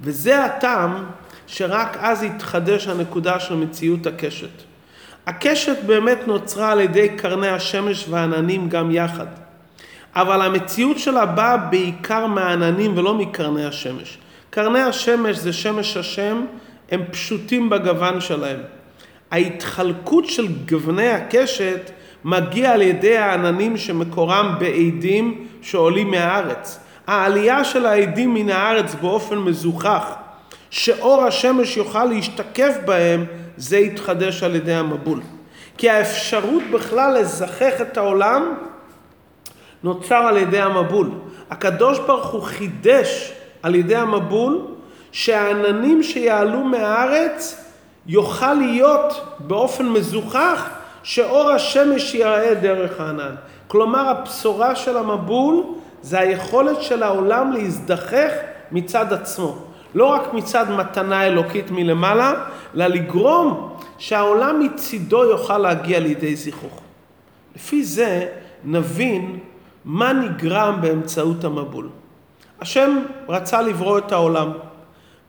וזה 0.00 0.44
הטעם 0.44 1.04
שרק 1.46 1.96
אז 2.00 2.22
התחדש 2.22 2.86
הנקודה 2.88 3.40
של 3.40 3.54
מציאות 3.54 4.06
הקשת. 4.06 4.62
הקשת 5.26 5.76
באמת 5.86 6.18
נוצרה 6.26 6.72
על 6.72 6.80
ידי 6.80 7.08
קרני 7.16 7.48
השמש 7.48 8.06
והעננים 8.08 8.68
גם 8.68 8.90
יחד. 8.90 9.45
אבל 10.16 10.42
המציאות 10.42 10.98
שלה 10.98 11.26
באה 11.26 11.56
בעיקר 11.56 12.26
מהעננים 12.26 12.98
ולא 12.98 13.14
מקרני 13.14 13.64
השמש. 13.64 14.18
קרני 14.50 14.80
השמש 14.80 15.36
זה 15.36 15.52
שמש 15.52 15.96
השם, 15.96 16.44
הם 16.90 17.02
פשוטים 17.10 17.70
בגוון 17.70 18.20
שלהם. 18.20 18.60
ההתחלקות 19.30 20.24
של 20.26 20.46
גווני 20.68 21.08
הקשת 21.08 21.90
מגיע 22.24 22.72
על 22.72 22.82
ידי 22.82 23.16
העננים 23.16 23.76
שמקורם 23.76 24.54
בעדים 24.58 25.46
שעולים 25.62 26.10
מהארץ. 26.10 26.78
העלייה 27.06 27.64
של 27.64 27.86
העדים 27.86 28.34
מן 28.34 28.50
הארץ 28.50 28.94
באופן 28.94 29.38
מזוכח, 29.38 30.14
שאור 30.70 31.24
השמש 31.24 31.76
יוכל 31.76 32.04
להשתקף 32.04 32.76
בהם, 32.84 33.24
זה 33.56 33.78
יתחדש 33.78 34.42
על 34.42 34.54
ידי 34.54 34.74
המבול. 34.74 35.20
כי 35.78 35.90
האפשרות 35.90 36.62
בכלל 36.72 37.18
לזכך 37.20 37.80
את 37.80 37.96
העולם 37.96 38.54
נוצר 39.86 40.14
על 40.14 40.36
ידי 40.36 40.60
המבול. 40.60 41.10
הקדוש 41.50 41.98
ברוך 41.98 42.26
הוא 42.26 42.42
חידש 42.42 43.32
על 43.62 43.74
ידי 43.74 43.96
המבול 43.96 44.60
שהעננים 45.12 46.02
שיעלו 46.02 46.64
מהארץ 46.64 47.64
יוכל 48.06 48.54
להיות 48.54 49.36
באופן 49.38 49.86
מזוכח 49.88 50.68
שאור 51.02 51.50
השמש 51.50 52.14
ייראה 52.14 52.54
דרך 52.54 53.00
הענן. 53.00 53.34
כלומר 53.68 54.08
הבשורה 54.08 54.76
של 54.76 54.96
המבול 54.96 55.62
זה 56.02 56.18
היכולת 56.18 56.82
של 56.82 57.02
העולם 57.02 57.52
להזדחך 57.52 58.30
מצד 58.72 59.12
עצמו. 59.12 59.56
לא 59.94 60.06
רק 60.06 60.34
מצד 60.34 60.70
מתנה 60.70 61.26
אלוקית 61.26 61.70
מלמעלה, 61.70 62.34
אלא 62.74 62.86
לגרום 62.86 63.76
שהעולם 63.98 64.60
מצידו 64.60 65.24
יוכל 65.24 65.58
להגיע 65.58 66.00
לידי 66.00 66.36
זיכוך. 66.36 66.80
לפי 67.56 67.84
זה 67.84 68.26
נבין 68.64 69.38
מה 69.86 70.12
נגרם 70.12 70.78
באמצעות 70.80 71.44
המבול. 71.44 71.88
השם 72.60 72.98
רצה 73.28 73.62
לברוא 73.62 73.98
את 73.98 74.12
העולם. 74.12 74.52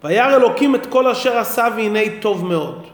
וירא 0.03 0.35
אלוקים 0.35 0.75
את 0.75 0.85
כל 0.85 1.07
אשר 1.07 1.37
עשה 1.37 1.67
והנה 1.75 1.99
טוב 2.21 2.45
מאוד. 2.45 2.87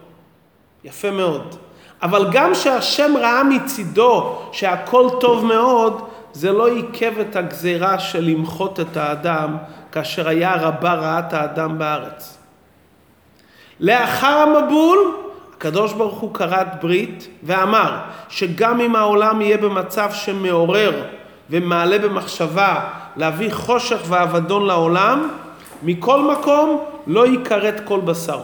יפה 0.84 1.12
מאוד. 1.12 1.56
אבל 2.02 2.28
גם 2.32 2.56
שהשם 2.56 3.14
ראה 3.18 3.44
מצידו 3.44 4.40
שהכל 4.52 5.10
טוב 5.20 5.46
מאוד, 5.46 6.02
זה 6.34 6.52
לא 6.52 6.68
עיכב 6.68 7.20
את 7.20 7.36
הגזירה 7.36 8.00
של 8.00 8.24
למחות 8.24 8.80
את 8.80 8.98
האדם 8.98 9.58
כאשר 9.92 10.28
היה 10.28 10.56
רבה 10.56 10.94
רעת 10.94 11.34
האדם 11.34 11.78
בארץ. 11.78 12.38
לאחר 13.80 14.38
המבול, 14.38 14.98
הקדוש 15.58 15.94
ברוך 15.94 16.20
הוא 16.20 16.34
כרת 16.34 16.82
ברית 16.82 17.28
ואמר 17.44 17.98
שגם 18.30 18.82
אם 18.82 18.96
העולם 18.96 19.42
יהיה 19.42 19.58
במצב 19.58 20.12
שמעורר 20.14 21.04
ומעלה 21.50 22.00
במחשבה 22.00 22.80
להביא 23.18 23.52
חושך 23.52 24.00
ואבדון 24.08 24.66
לעולם, 24.66 25.30
מכל 25.84 26.22
מקום 26.22 26.84
לא 27.08 27.28
ייכרת 27.28 27.82
כל 27.86 28.00
בשר. 28.00 28.40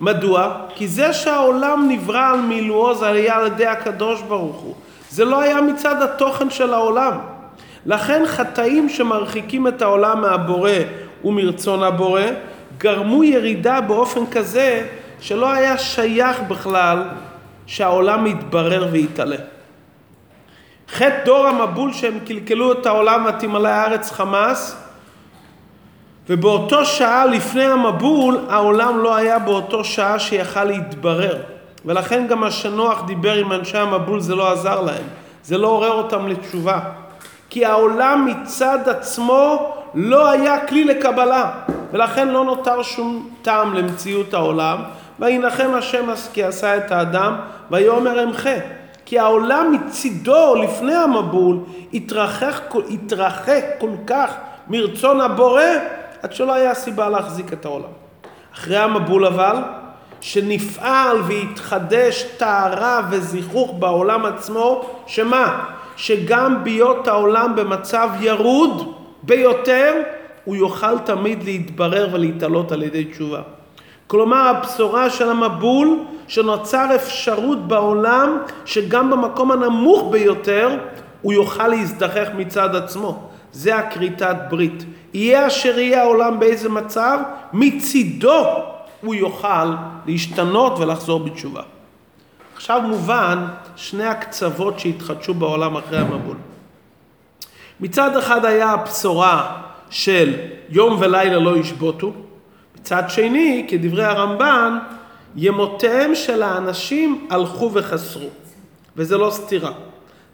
מדוע? 0.00 0.52
כי 0.74 0.88
זה 0.88 1.12
שהעולם 1.12 1.86
נברא 1.88 2.30
על 2.30 2.40
מילואו 2.40 2.94
זה 2.94 3.06
היה 3.06 3.36
על 3.36 3.46
ידי 3.46 3.66
הקדוש 3.66 4.22
ברוך 4.22 4.56
הוא. 4.56 4.74
זה 5.10 5.24
לא 5.24 5.40
היה 5.40 5.60
מצד 5.60 6.02
התוכן 6.02 6.50
של 6.50 6.74
העולם. 6.74 7.18
לכן 7.86 8.22
חטאים 8.26 8.88
שמרחיקים 8.88 9.68
את 9.68 9.82
העולם 9.82 10.20
מהבורא 10.20 10.70
ומרצון 11.24 11.82
הבורא, 11.82 12.22
גרמו 12.78 13.24
ירידה 13.24 13.80
באופן 13.80 14.26
כזה 14.30 14.86
שלא 15.20 15.52
היה 15.52 15.78
שייך 15.78 16.40
בכלל 16.48 17.02
שהעולם 17.66 18.26
יתברר 18.26 18.88
ויתעלה. 18.92 19.36
חטא 20.92 21.24
דור 21.24 21.46
המבול 21.46 21.92
שהם 21.92 22.18
קלקלו 22.26 22.72
את 22.72 22.86
העולם 22.86 23.26
ותמלא 23.28 23.68
הארץ 23.68 24.12
חמאס 24.12 24.76
ובאותו 26.28 26.84
שעה 26.84 27.26
לפני 27.26 27.64
המבול 27.64 28.38
העולם 28.48 28.98
לא 28.98 29.16
היה 29.16 29.38
באותו 29.38 29.84
שעה 29.84 30.18
שיכל 30.18 30.64
להתברר. 30.64 31.36
ולכן 31.84 32.26
גם 32.26 32.44
השנוח 32.44 33.02
דיבר 33.06 33.34
עם 33.34 33.52
אנשי 33.52 33.78
המבול 33.78 34.20
זה 34.20 34.34
לא 34.34 34.52
עזר 34.52 34.80
להם. 34.80 35.04
זה 35.44 35.58
לא 35.58 35.66
עורר 35.68 35.92
אותם 35.92 36.28
לתשובה. 36.28 36.80
כי 37.50 37.64
העולם 37.64 38.26
מצד 38.26 38.88
עצמו 38.88 39.72
לא 39.94 40.30
היה 40.30 40.66
כלי 40.66 40.84
לקבלה. 40.84 41.50
ולכן 41.92 42.28
לא 42.28 42.44
נותר 42.44 42.82
שום 42.82 43.28
טעם 43.42 43.74
למציאות 43.74 44.34
העולם. 44.34 44.78
וינחם 45.18 45.70
השם 45.74 46.06
כי 46.32 46.42
עשה 46.42 46.76
את 46.76 46.92
האדם 46.92 47.36
ויאמר 47.70 48.22
אמחה 48.22 48.54
כי 49.10 49.18
העולם 49.18 49.72
מצידו 49.72 50.54
לפני 50.54 50.94
המבול 50.94 51.58
התרחק, 51.94 52.74
התרחק 52.90 53.64
כל 53.78 53.90
כך 54.06 54.34
מרצון 54.68 55.20
הבורא 55.20 55.62
עד 56.22 56.32
שלא 56.32 56.52
היה 56.52 56.74
סיבה 56.74 57.08
להחזיק 57.08 57.52
את 57.52 57.64
העולם. 57.64 57.88
אחרי 58.54 58.76
המבול 58.76 59.26
אבל, 59.26 59.56
שנפעל 60.20 61.16
והתחדש 61.22 62.22
טהרה 62.36 63.00
וזיכוך 63.10 63.74
בעולם 63.78 64.26
עצמו, 64.26 64.90
שמה? 65.06 65.64
שגם 65.96 66.64
בהיות 66.64 67.08
העולם 67.08 67.56
במצב 67.56 68.08
ירוד 68.20 68.94
ביותר, 69.22 70.02
הוא 70.44 70.56
יוכל 70.56 70.98
תמיד 70.98 71.42
להתברר 71.42 72.08
ולהתעלות 72.12 72.72
על 72.72 72.82
ידי 72.82 73.04
תשובה. 73.04 73.40
כלומר 74.10 74.36
הבשורה 74.36 75.10
של 75.10 75.30
המבול 75.30 75.98
שנוצר 76.28 76.94
אפשרות 76.94 77.68
בעולם 77.68 78.38
שגם 78.64 79.10
במקום 79.10 79.52
הנמוך 79.52 80.08
ביותר 80.10 80.78
הוא 81.22 81.32
יוכל 81.32 81.68
להזדחך 81.68 82.28
מצד 82.36 82.74
עצמו. 82.74 83.28
זה 83.52 83.76
הכריתת 83.76 84.36
ברית. 84.50 84.84
יהיה 85.14 85.46
אשר 85.46 85.78
יהיה 85.78 86.02
העולם 86.02 86.40
באיזה 86.40 86.68
מצב, 86.68 87.18
מצידו 87.52 88.44
הוא 89.00 89.14
יוכל 89.14 89.74
להשתנות 90.06 90.78
ולחזור 90.78 91.20
בתשובה. 91.20 91.62
עכשיו 92.54 92.82
מובן 92.82 93.46
שני 93.76 94.04
הקצוות 94.04 94.78
שהתחדשו 94.78 95.34
בעולם 95.34 95.76
אחרי 95.76 95.98
המבול. 95.98 96.36
מצד 97.80 98.16
אחד 98.16 98.44
היה 98.44 98.70
הבשורה 98.70 99.56
של 99.90 100.34
יום 100.68 100.96
ולילה 101.00 101.38
לא 101.38 101.56
ישבותו, 101.56 102.12
מצד 102.80 103.02
שני, 103.08 103.66
כדברי 103.68 104.04
הרמב"ן, 104.04 104.78
ימותיהם 105.36 106.14
של 106.14 106.42
האנשים 106.42 107.26
הלכו 107.30 107.70
וחסרו. 107.74 108.28
וזה 108.96 109.18
לא 109.18 109.30
סתירה. 109.30 109.72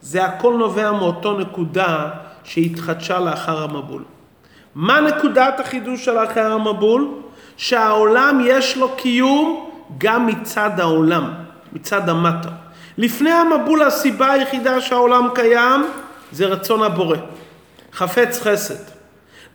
זה 0.00 0.24
הכל 0.24 0.54
נובע 0.58 0.92
מאותו 0.92 1.38
נקודה 1.38 2.08
שהתחדשה 2.44 3.20
לאחר 3.20 3.62
המבול. 3.62 4.02
מה 4.74 5.00
נקודת 5.00 5.60
החידוש 5.60 6.04
של 6.04 6.18
אחר 6.18 6.52
המבול? 6.52 7.08
שהעולם 7.56 8.40
יש 8.44 8.76
לו 8.76 8.96
קיום 8.96 9.70
גם 9.98 10.26
מצד 10.26 10.80
העולם, 10.80 11.32
מצד 11.72 12.08
המטה. 12.08 12.48
לפני 12.98 13.30
המבול 13.30 13.82
הסיבה 13.82 14.32
היחידה 14.32 14.80
שהעולם 14.80 15.28
קיים 15.34 15.86
זה 16.32 16.46
רצון 16.46 16.82
הבורא. 16.82 17.16
חפץ 17.92 18.40
חסד. 18.42 18.95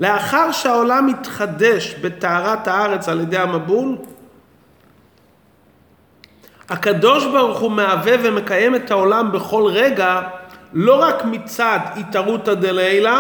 לאחר 0.02 0.52
שהעולם 0.52 1.08
מתחדש 1.08 1.96
בטהרת 2.02 2.68
הארץ 2.68 3.10
על 3.10 3.22
ידי 3.22 3.38
המבול, 3.38 3.98
הקדוש 6.70 7.26
ברוך 7.26 7.60
הוא 7.60 7.72
מהווה 7.72 8.14
ומקיים 8.24 8.76
את 8.76 8.92
העולם 8.92 9.32
בכל 9.32 9.64
רגע, 9.74 10.22
לא 10.74 11.02
רק 11.02 11.26
מצד 11.26 11.80
התערותא 11.96 12.54
דלעילא, 12.54 13.20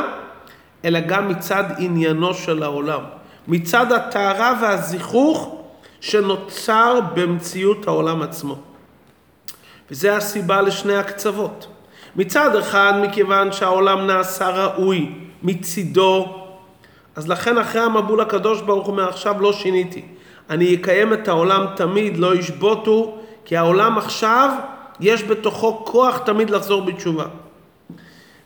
אלא 0.85 0.99
גם 0.99 1.27
מצד 1.27 1.63
עניינו 1.77 2.33
של 2.33 2.63
העולם. 2.63 3.01
מצד 3.47 3.91
הטהרה 3.91 4.53
והזיכוך 4.61 5.61
שנוצר 5.99 6.99
במציאות 7.13 7.87
העולם 7.87 8.21
עצמו. 8.21 8.55
וזה 9.91 10.15
הסיבה 10.15 10.61
לשני 10.61 10.95
הקצוות. 10.95 11.67
מצד 12.15 12.55
אחד, 12.55 12.93
מכיוון 13.01 13.51
שהעולם 13.51 14.07
נעשה 14.07 14.49
ראוי 14.49 15.11
מצידו 15.43 16.40
אז 17.15 17.27
לכן 17.27 17.57
אחרי 17.57 17.81
המבול 17.81 18.21
הקדוש 18.21 18.61
ברוך 18.61 18.85
הוא 18.85 18.91
אומר 18.91 19.09
עכשיו 19.09 19.41
לא 19.41 19.53
שיניתי. 19.53 20.01
אני 20.49 20.75
אקיים 20.75 21.13
את 21.13 21.27
העולם 21.27 21.65
תמיד, 21.75 22.17
לא 22.17 22.35
ישבותו, 22.35 23.17
כי 23.45 23.57
העולם 23.57 23.97
עכשיו 23.97 24.49
יש 24.99 25.23
בתוכו 25.23 25.85
כוח 25.85 26.17
תמיד 26.17 26.49
לחזור 26.49 26.81
בתשובה. 26.81 27.25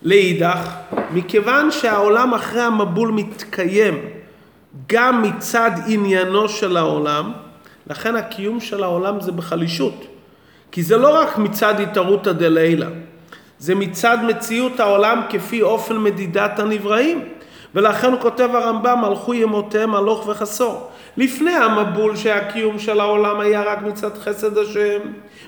לאידך, 0.01 0.69
מכיוון 1.11 1.71
שהעולם 1.71 2.33
אחרי 2.33 2.61
המבול 2.61 3.11
מתקיים 3.11 3.99
גם 4.87 5.21
מצד 5.21 5.71
עניינו 5.87 6.49
של 6.49 6.77
העולם, 6.77 7.31
לכן 7.87 8.15
הקיום 8.15 8.59
של 8.59 8.83
העולם 8.83 9.21
זה 9.21 9.31
בחלישות. 9.31 10.05
כי 10.71 10.83
זה 10.83 10.97
לא 10.97 11.15
רק 11.21 11.37
מצד 11.37 11.79
התערותא 11.79 12.31
דלילה, 12.31 12.87
זה 13.59 13.75
מצד 13.75 14.17
מציאות 14.27 14.79
העולם 14.79 15.21
כפי 15.29 15.61
אופן 15.61 15.97
מדידת 15.97 16.59
הנבראים. 16.59 17.23
ולכן 17.75 18.11
הוא 18.11 18.19
כותב 18.19 18.49
הרמב"ם, 18.53 19.05
הלכו 19.05 19.33
ימותיהם 19.33 19.95
הלוך 19.95 20.27
וחסור. 20.27 20.89
לפני 21.17 21.51
המבול 21.51 22.15
שהקיום 22.15 22.79
של 22.79 22.99
העולם 22.99 23.39
היה 23.39 23.63
רק 23.63 23.81
מצד 23.81 24.17
חסד 24.17 24.57
השם, 24.57 24.99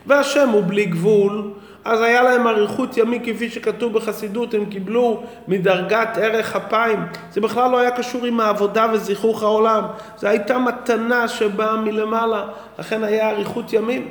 והשם 0.06 0.50
הוא 0.50 0.64
בלי 0.68 0.86
גבול, 0.86 1.52
אז 1.86 2.02
היה 2.02 2.24
להם 2.24 2.48
אריכות 2.48 2.98
ימים 2.98 3.22
כפי 3.26 3.50
שכתוב 3.50 3.94
בחסידות, 3.94 4.54
הם 4.54 4.66
קיבלו 4.66 5.24
מדרגת 5.48 6.18
ערך 6.18 6.56
אפיים. 6.56 7.00
זה 7.32 7.42
בכלל 7.42 7.72
לא 7.72 7.78
היה 7.78 7.92
קשור 7.92 8.26
עם 8.26 8.40
העבודה 8.40 8.88
וזיכוך 8.94 9.44
העולם, 9.44 9.84
זו 10.18 10.28
הייתה 10.28 10.58
מתנה 10.58 11.28
שבאה 11.28 11.78
מלמעלה, 11.78 12.44
לכן 12.80 13.04
היה 13.04 13.30
אריכות 13.30 13.74
ימים. 13.74 14.08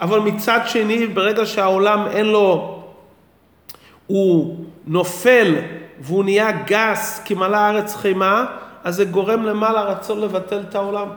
אבל 0.00 0.18
מצד 0.18 0.60
שני, 0.66 1.06
ברגע 1.06 1.46
שהעולם 1.46 2.06
אין 2.10 2.26
לו, 2.26 2.82
הוא 4.06 4.56
נופל 4.86 5.54
והוא 6.00 6.24
נהיה 6.24 6.50
גס 6.66 7.20
כי 7.24 7.34
מלאה 7.34 7.60
הארץ 7.60 7.94
חימה, 7.94 8.44
אז 8.84 8.96
זה 8.96 9.04
גורם 9.04 9.42
למעלה 9.42 9.82
רצון 9.82 10.20
לבטל 10.20 10.60
את 10.68 10.74
העולם. 10.74 11.08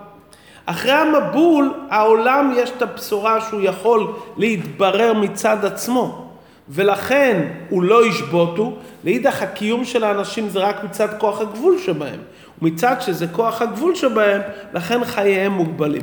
אחרי 0.65 0.91
המבול, 0.91 1.73
העולם 1.89 2.53
יש 2.57 2.69
את 2.77 2.81
הבשורה 2.81 3.41
שהוא 3.41 3.61
יכול 3.61 4.13
להתברר 4.37 5.13
מצד 5.13 5.65
עצמו, 5.65 6.29
ולכן 6.69 7.47
הוא 7.69 7.83
לא 7.83 8.05
ישבותו, 8.05 8.77
לאידך 9.03 9.41
הקיום 9.41 9.85
של 9.85 10.03
האנשים 10.03 10.49
זה 10.49 10.59
רק 10.59 10.83
מצד 10.83 11.07
כוח 11.17 11.41
הגבול 11.41 11.77
שבהם, 11.85 12.19
ומצד 12.61 12.95
שזה 12.99 13.27
כוח 13.27 13.61
הגבול 13.61 13.95
שבהם, 13.95 14.41
לכן 14.73 15.05
חייהם 15.05 15.51
מוגבלים. 15.51 16.01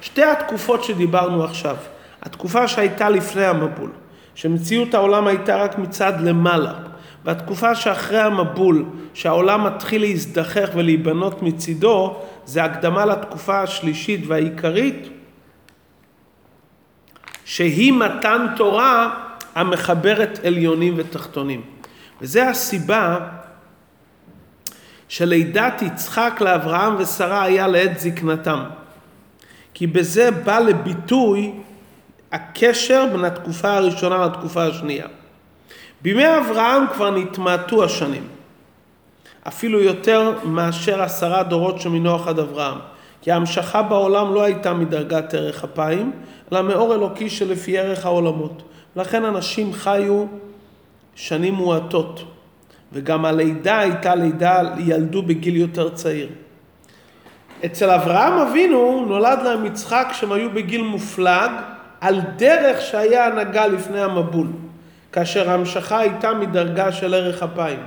שתי 0.00 0.24
התקופות 0.24 0.84
שדיברנו 0.84 1.44
עכשיו, 1.44 1.76
התקופה 2.22 2.68
שהייתה 2.68 3.10
לפני 3.10 3.44
המבול, 3.44 3.90
שמציאות 4.34 4.94
העולם 4.94 5.26
הייתה 5.26 5.56
רק 5.56 5.78
מצד 5.78 6.12
למעלה, 6.20 6.72
והתקופה 7.28 7.74
שאחרי 7.74 8.20
המבול, 8.20 8.84
שהעולם 9.14 9.64
מתחיל 9.64 10.02
להזדחך 10.02 10.68
ולהיבנות 10.74 11.42
מצידו, 11.42 12.16
זה 12.44 12.64
הקדמה 12.64 13.06
לתקופה 13.06 13.62
השלישית 13.62 14.20
והעיקרית, 14.26 15.08
שהיא 17.44 17.92
מתן 17.92 18.46
תורה 18.56 19.14
המחברת 19.54 20.38
עליונים 20.44 20.94
ותחתונים. 20.96 21.62
וזה 22.20 22.48
הסיבה 22.48 23.18
שלידת 25.08 25.82
יצחק 25.82 26.40
לאברהם 26.40 26.94
ושרה 26.98 27.42
היה 27.42 27.66
לעת 27.66 27.98
זקנתם. 27.98 28.64
כי 29.74 29.86
בזה 29.86 30.30
בא 30.30 30.58
לביטוי 30.58 31.52
הקשר 32.32 33.06
בין 33.12 33.24
התקופה 33.24 33.74
הראשונה 33.76 34.26
לתקופה 34.26 34.64
השנייה. 34.64 35.06
בימי 36.02 36.36
אברהם 36.36 36.82
כבר 36.94 37.10
נתמעטו 37.10 37.84
השנים. 37.84 38.22
אפילו 39.48 39.80
יותר 39.80 40.32
מאשר 40.44 41.02
עשרה 41.02 41.42
דורות 41.42 41.80
שמנוח 41.80 42.28
עד 42.28 42.38
אברהם. 42.38 42.78
כי 43.22 43.32
ההמשכה 43.32 43.82
בעולם 43.82 44.34
לא 44.34 44.42
הייתה 44.42 44.74
מדרגת 44.74 45.34
ערך 45.34 45.64
אפיים, 45.64 46.12
אלא 46.52 46.62
מאור 46.62 46.94
אלוקי 46.94 47.30
שלפי 47.30 47.78
ערך 47.78 48.06
העולמות. 48.06 48.62
לכן 48.96 49.24
אנשים 49.24 49.72
חיו 49.72 50.24
שנים 51.14 51.54
מועטות, 51.54 52.24
וגם 52.92 53.24
הלידה 53.24 53.78
הייתה 53.78 54.14
לידה, 54.14 54.62
ילדו 54.78 55.22
בגיל 55.22 55.56
יותר 55.56 55.88
צעיר. 55.88 56.28
אצל 57.64 57.90
אברהם 57.90 58.32
אבינו 58.32 59.04
נולד 59.08 59.38
להם 59.44 59.66
יצחק 59.66 60.08
כשהם 60.10 60.32
היו 60.32 60.50
בגיל 60.50 60.82
מופלג, 60.82 61.50
על 62.00 62.20
דרך 62.36 62.80
שהיה 62.80 63.26
הנהגה 63.26 63.66
לפני 63.66 64.00
המבול, 64.00 64.46
כאשר 65.12 65.50
ההמשכה 65.50 65.98
הייתה 65.98 66.34
מדרגה 66.34 66.92
של 66.92 67.14
ערך 67.14 67.42
אפיים. 67.42 67.78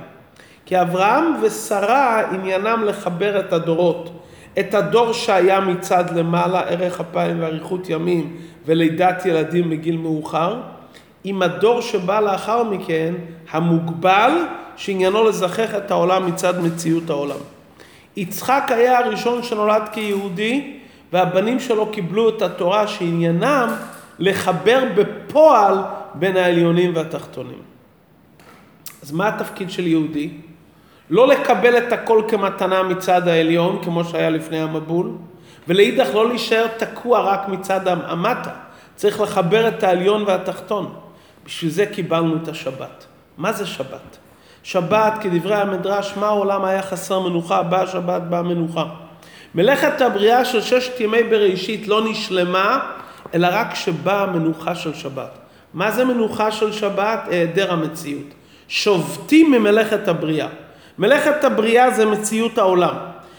כי 0.66 0.80
אברהם 0.80 1.34
ושרה 1.42 2.30
עניינם 2.30 2.84
לחבר 2.84 3.40
את 3.40 3.52
הדורות, 3.52 4.10
את 4.58 4.74
הדור 4.74 5.12
שהיה 5.12 5.60
מצד 5.60 6.04
למעלה, 6.16 6.60
ערך 6.60 7.00
אפיים 7.00 7.42
ואריכות 7.42 7.88
ימים 7.88 8.36
ולידת 8.66 9.26
ילדים 9.26 9.70
בגיל 9.70 9.96
מאוחר, 9.96 10.60
עם 11.24 11.42
הדור 11.42 11.80
שבא 11.80 12.20
לאחר 12.20 12.62
מכן, 12.62 13.14
המוגבל, 13.50 14.32
שעניינו 14.76 15.24
לזכח 15.24 15.74
את 15.74 15.90
העולם 15.90 16.26
מצד 16.26 16.60
מציאות 16.62 17.10
העולם. 17.10 17.36
יצחק 18.16 18.64
היה 18.68 18.98
הראשון 18.98 19.42
שנולד 19.42 19.82
כיהודי, 19.92 20.76
והבנים 21.12 21.60
שלו 21.60 21.86
קיבלו 21.86 22.28
את 22.28 22.42
התורה 22.42 22.86
שעניינם 22.86 23.68
לחבר 24.18 24.84
בפועל 24.94 25.74
בין 26.14 26.36
העליונים 26.36 26.96
והתחתונים. 26.96 27.62
אז 29.02 29.12
מה 29.12 29.28
התפקיד 29.28 29.70
של 29.70 29.86
יהודי? 29.86 30.30
לא 31.10 31.28
לקבל 31.28 31.78
את 31.78 31.92
הכל 31.92 32.22
כמתנה 32.28 32.82
מצד 32.82 33.28
העליון, 33.28 33.78
כמו 33.84 34.04
שהיה 34.04 34.30
לפני 34.30 34.60
המבול, 34.60 35.10
ולאידך 35.68 36.14
לא 36.14 36.28
להישאר 36.28 36.66
תקוע 36.76 37.20
רק 37.20 37.48
מצד 37.48 37.88
המטה. 37.88 38.50
צריך 38.96 39.20
לחבר 39.20 39.68
את 39.68 39.82
העליון 39.82 40.24
והתחתון. 40.26 40.94
בשביל 41.46 41.70
זה 41.70 41.86
קיבלנו 41.86 42.36
את 42.42 42.48
השבת. 42.48 43.06
מה 43.38 43.52
זה 43.52 43.66
שבת? 43.66 44.18
שבת, 44.62 45.12
כדברי 45.20 45.54
המדרש, 45.54 46.12
מה 46.16 46.26
העולם 46.26 46.64
היה 46.64 46.82
חסר 46.82 47.20
מנוחה? 47.20 47.62
באה 47.62 47.86
שבת, 47.86 48.22
באה 48.22 48.42
מנוחה. 48.42 48.84
מלאכת 49.54 50.00
הבריאה 50.00 50.44
של 50.44 50.60
ששת 50.60 51.00
ימי 51.00 51.22
בראשית 51.22 51.88
לא 51.88 52.10
נשלמה, 52.10 52.90
אלא 53.34 53.48
רק 53.50 53.72
כשבאה 53.72 54.22
המנוחה 54.22 54.74
של 54.74 54.94
שבת. 54.94 55.38
מה 55.74 55.90
זה 55.90 56.04
מנוחה 56.04 56.50
של 56.50 56.72
שבת? 56.72 57.20
היעדר 57.30 57.72
המציאות. 57.72 58.26
שובתים 58.68 59.50
ממלאכת 59.50 60.08
הבריאה. 60.08 60.48
מלאכת 60.98 61.44
הבריאה 61.44 61.90
זה 61.90 62.06
מציאות 62.06 62.58
העולם. 62.58 62.94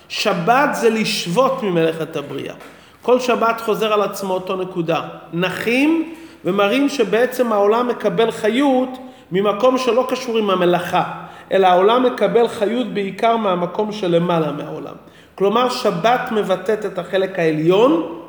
שבת 0.10 0.70
זה 0.76 0.90
לשבות 0.90 1.64
ממלאכת 1.64 2.16
הבריאה. 2.16 2.54
כל 3.02 3.20
שבת 3.20 3.62
חוזר 3.62 3.94
על 3.94 4.02
עצמו 4.02 4.34
אותו 4.34 4.56
נקודה. 4.56 5.02
נחים 5.34 6.14
ומראים 6.46 6.90
שבעצם 6.90 7.54
העולם 7.54 7.88
מקבל 7.88 8.32
חיות 8.32 8.90
ממקום 9.32 9.78
שלא 9.78 10.06
קשור 10.10 10.38
עם 10.38 10.50
המלאכה, 10.50 11.04
אלא 11.52 11.68
העולם 11.68 12.04
מקבל 12.04 12.48
חיות 12.48 12.94
בעיקר 12.94 13.38
מהמקום 13.38 13.92
שלמעלה 13.92 14.52
מהעולם. 14.52 14.96
כלומר, 15.36 15.70
שבת 15.70 16.32
מבטאת 16.32 16.86
את 16.86 17.00
החלק 17.00 17.40
העליון, 17.40 18.23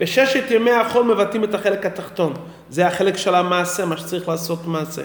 וששת 0.00 0.50
ימי 0.50 0.70
החול 0.70 1.04
מבטאים 1.04 1.44
את 1.44 1.54
החלק 1.54 1.86
התחתון. 1.86 2.32
זה 2.70 2.86
החלק 2.86 3.16
של 3.16 3.34
המעשה, 3.34 3.84
מה 3.84 3.96
שצריך 3.96 4.28
לעשות 4.28 4.66
מעשה. 4.66 5.02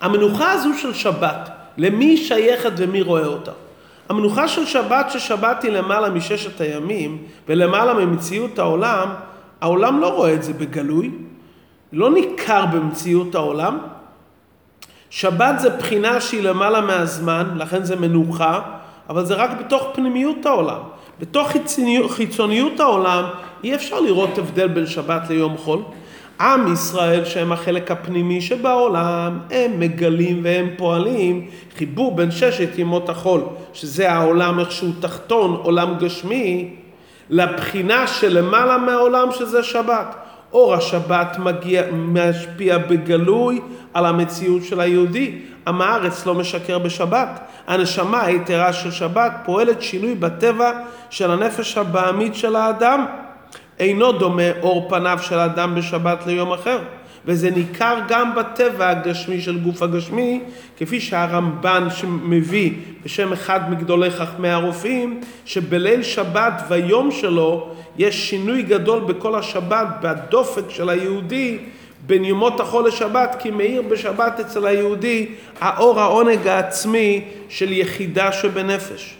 המנוחה 0.00 0.52
הזו 0.52 0.70
של 0.78 0.94
שבת, 0.94 1.50
למי 1.76 2.04
היא 2.04 2.16
שייכת 2.16 2.72
ומי 2.76 3.02
רואה 3.02 3.26
אותה? 3.26 3.52
המנוחה 4.08 4.48
של 4.48 4.66
שבת, 4.66 5.10
ששבת 5.10 5.62
היא 5.62 5.72
למעלה 5.72 6.10
מששת 6.10 6.60
הימים 6.60 7.18
ולמעלה 7.48 7.94
ממציאות 7.94 8.58
העולם, 8.58 9.08
העולם 9.60 10.00
לא 10.00 10.14
רואה 10.14 10.34
את 10.34 10.42
זה 10.42 10.52
בגלוי, 10.52 11.10
לא 11.92 12.10
ניכר 12.10 12.66
במציאות 12.66 13.34
העולם. 13.34 13.78
שבת 15.10 15.58
זה 15.58 15.70
בחינה 15.70 16.20
שהיא 16.20 16.42
למעלה 16.42 16.80
מהזמן, 16.80 17.44
לכן 17.56 17.84
זה 17.84 17.96
מנוחה, 17.96 18.60
אבל 19.08 19.24
זה 19.24 19.34
רק 19.34 19.50
בתוך 19.58 19.86
פנימיות 19.94 20.46
העולם. 20.46 20.80
בתוך 21.20 21.48
חיצוניות 22.08 22.80
העולם 22.80 23.24
אי 23.64 23.74
אפשר 23.74 24.00
לראות 24.00 24.38
הבדל 24.38 24.68
בין 24.68 24.86
שבת 24.86 25.30
ליום 25.30 25.56
חול. 25.56 25.82
עם 26.40 26.72
ישראל 26.72 27.24
שהם 27.24 27.52
החלק 27.52 27.90
הפנימי 27.90 28.40
שבעולם, 28.40 29.38
הם 29.50 29.80
מגלים 29.80 30.40
והם 30.44 30.68
פועלים 30.76 31.46
חיבור 31.76 32.16
בין 32.16 32.30
ששת 32.30 32.78
ימות 32.78 33.08
החול, 33.08 33.42
שזה 33.72 34.12
העולם 34.12 34.60
איכשהו 34.60 34.88
תחתון, 35.00 35.60
עולם 35.62 35.94
גשמי, 35.98 36.70
לבחינה 37.30 38.06
שלמעלה 38.06 38.78
מהעולם 38.78 39.28
שזה 39.32 39.62
שבת. 39.62 40.16
אור 40.52 40.74
השבת 40.74 41.36
מגיע, 41.38 41.82
משפיע 41.92 42.78
בגלוי 42.78 43.60
על 43.94 44.06
המציאות 44.06 44.64
של 44.64 44.80
היהודי. 44.80 45.38
עם 45.68 45.80
הארץ 45.82 46.26
לא 46.26 46.34
משקר 46.34 46.78
בשבת. 46.78 47.40
הנשמה 47.66 48.22
היתרה 48.24 48.72
של 48.72 48.90
שבת 48.90 49.32
פועלת 49.44 49.82
שינוי 49.82 50.14
בטבע 50.14 50.72
של 51.10 51.30
הנפש 51.30 51.78
הבעמית 51.78 52.34
של 52.34 52.56
האדם. 52.56 53.06
אינו 53.80 54.12
דומה 54.12 54.42
אור 54.62 54.88
פניו 54.88 55.18
של 55.22 55.38
האדם 55.38 55.74
בשבת 55.74 56.26
ליום 56.26 56.52
אחר. 56.52 56.78
וזה 57.24 57.50
ניכר 57.50 57.98
גם 58.08 58.34
בטבע 58.34 58.88
הגשמי 58.88 59.40
של 59.40 59.58
גוף 59.58 59.82
הגשמי, 59.82 60.40
כפי 60.76 61.00
שהרמב"ן 61.00 61.88
שמביא 61.90 62.72
בשם 63.04 63.32
אחד 63.32 63.70
מגדולי 63.70 64.10
חכמי 64.10 64.48
הרופאים, 64.48 65.20
שבליל 65.44 66.02
שבת 66.02 66.62
ויום 66.68 67.10
שלו 67.10 67.68
יש 67.98 68.30
שינוי 68.30 68.62
גדול 68.62 69.00
בכל 69.00 69.34
השבת, 69.34 69.86
בדופק 70.02 70.70
של 70.70 70.88
היהודי, 70.88 71.58
בין 72.06 72.24
יומות 72.24 72.60
החול 72.60 72.86
לשבת, 72.86 73.36
כי 73.38 73.50
מאיר 73.50 73.82
בשבת 73.82 74.40
אצל 74.40 74.66
היהודי 74.66 75.26
האור 75.60 76.00
העונג 76.00 76.46
העצמי 76.46 77.24
של 77.48 77.72
יחידה 77.72 78.32
שבנפש. 78.32 79.14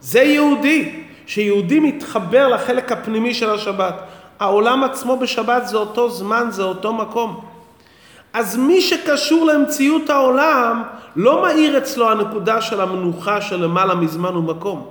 זה 0.00 0.22
יהודי, 0.22 0.92
שיהודי 1.26 1.80
מתחבר 1.80 2.48
לחלק 2.48 2.92
הפנימי 2.92 3.34
של 3.34 3.50
השבת. 3.50 3.94
העולם 4.40 4.84
עצמו 4.84 5.16
בשבת 5.16 5.66
זה 5.66 5.76
אותו 5.76 6.10
זמן, 6.10 6.46
זה 6.50 6.62
אותו 6.62 6.92
מקום. 6.92 7.40
אז 8.32 8.56
מי 8.56 8.80
שקשור 8.80 9.46
למציאות 9.46 10.10
העולם, 10.10 10.82
לא 11.16 11.42
מאיר 11.42 11.78
אצלו 11.78 12.10
הנקודה 12.10 12.60
של 12.60 12.80
המנוחה 12.80 13.40
של 13.40 13.64
למעלה 13.64 13.94
מזמן 13.94 14.36
ומקום. 14.36 14.86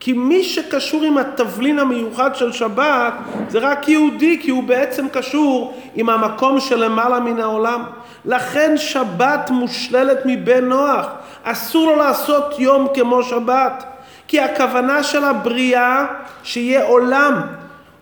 כי 0.00 0.12
מי 0.12 0.44
שקשור 0.44 1.02
עם 1.02 1.18
התבלין 1.18 1.78
המיוחד 1.78 2.36
של 2.36 2.52
שבת 2.52 3.14
זה 3.48 3.58
רק 3.58 3.88
יהודי, 3.88 4.38
כי 4.42 4.50
הוא 4.50 4.62
בעצם 4.62 5.08
קשור 5.08 5.74
עם 5.94 6.08
המקום 6.08 6.60
של 6.60 6.84
למעלה 6.84 7.20
מן 7.20 7.40
העולם. 7.40 7.82
לכן 8.24 8.74
שבת 8.76 9.50
מושללת 9.50 10.18
מבן 10.24 10.64
נוח. 10.64 11.06
אסור 11.42 11.86
לו 11.86 11.96
לעשות 11.96 12.58
יום 12.58 12.86
כמו 12.94 13.22
שבת. 13.22 13.93
כי 14.28 14.40
הכוונה 14.40 15.02
של 15.02 15.24
הבריאה 15.24 16.06
שיהיה 16.42 16.84
עולם. 16.84 17.40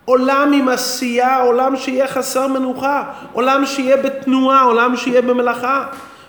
עולם 0.04 0.52
עם 0.54 0.68
עשייה, 0.68 1.40
עולם 1.40 1.76
שיהיה 1.76 2.08
חסר 2.08 2.46
מנוחה, 2.46 3.02
עולם 3.32 3.66
שיהיה 3.66 3.96
בתנועה, 3.96 4.62
עולם 4.62 4.96
שיהיה 4.96 5.22
במלאכה. 5.22 5.84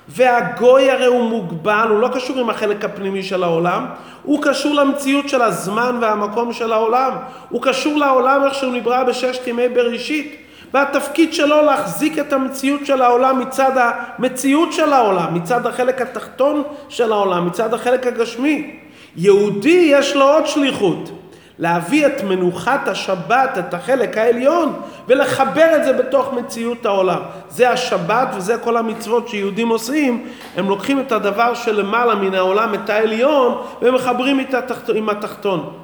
והגוי 0.09 0.91
הרי 0.91 1.05
הוא 1.05 1.29
מוגבל, 1.29 1.87
הוא 1.89 1.99
לא 1.99 2.09
קשור 2.13 2.39
עם 2.39 2.49
החלק 2.49 2.85
הפנימי 2.85 3.23
של 3.23 3.43
העולם, 3.43 3.85
הוא 4.23 4.43
קשור 4.43 4.75
למציאות 4.75 5.29
של 5.29 5.41
הזמן 5.41 5.97
והמקום 6.01 6.53
של 6.53 6.73
העולם, 6.73 7.11
הוא 7.49 7.61
קשור 7.61 7.97
לעולם 7.97 8.43
איך 8.43 8.53
שהוא 8.53 8.73
נברא 8.73 9.03
בששת 9.03 9.47
ימי 9.47 9.69
בראשית, 9.69 10.35
והתפקיד 10.73 11.33
שלו 11.33 11.61
להחזיק 11.61 12.19
את 12.19 12.33
המציאות 12.33 12.85
של 12.85 13.01
העולם 13.01 13.39
מצד 13.39 13.71
המציאות 13.75 14.73
של 14.73 14.93
העולם, 14.93 15.33
מצד 15.33 15.67
החלק 15.67 16.01
התחתון 16.01 16.63
של 16.89 17.11
העולם, 17.11 17.47
מצד 17.47 17.73
החלק 17.73 18.07
הגשמי. 18.07 18.82
יהודי 19.15 19.87
יש 19.91 20.15
לו 20.15 20.25
עוד 20.27 20.47
שליחות, 20.47 21.11
להביא 21.59 22.05
את 22.05 22.23
מנוחת 22.23 22.87
השבת, 22.87 23.57
את 23.59 23.73
החלק 23.73 24.17
העליון, 24.17 24.73
ולחבר 25.07 25.75
את 25.75 25.83
זה 25.83 25.93
בתוך 25.93 26.33
מציאות 26.33 26.85
העולם. 26.85 27.19
זה 27.49 27.69
השבת 27.69 28.27
וזה 28.35 28.57
כל 28.57 28.77
המצוות 28.77 29.27
שיהודים 29.27 29.69
עושים, 29.69 30.27
הם 30.55 30.69
לוקחים 30.69 30.99
את 30.99 31.11
הדבר 31.11 31.53
שלמעלה 31.53 32.15
מן 32.15 32.35
העולם, 32.35 32.73
את 32.73 32.89
העליון, 32.89 33.61
ומחברים 33.81 34.39
התחת... 34.39 34.89
עם 34.89 35.09
התחתון. 35.09 35.82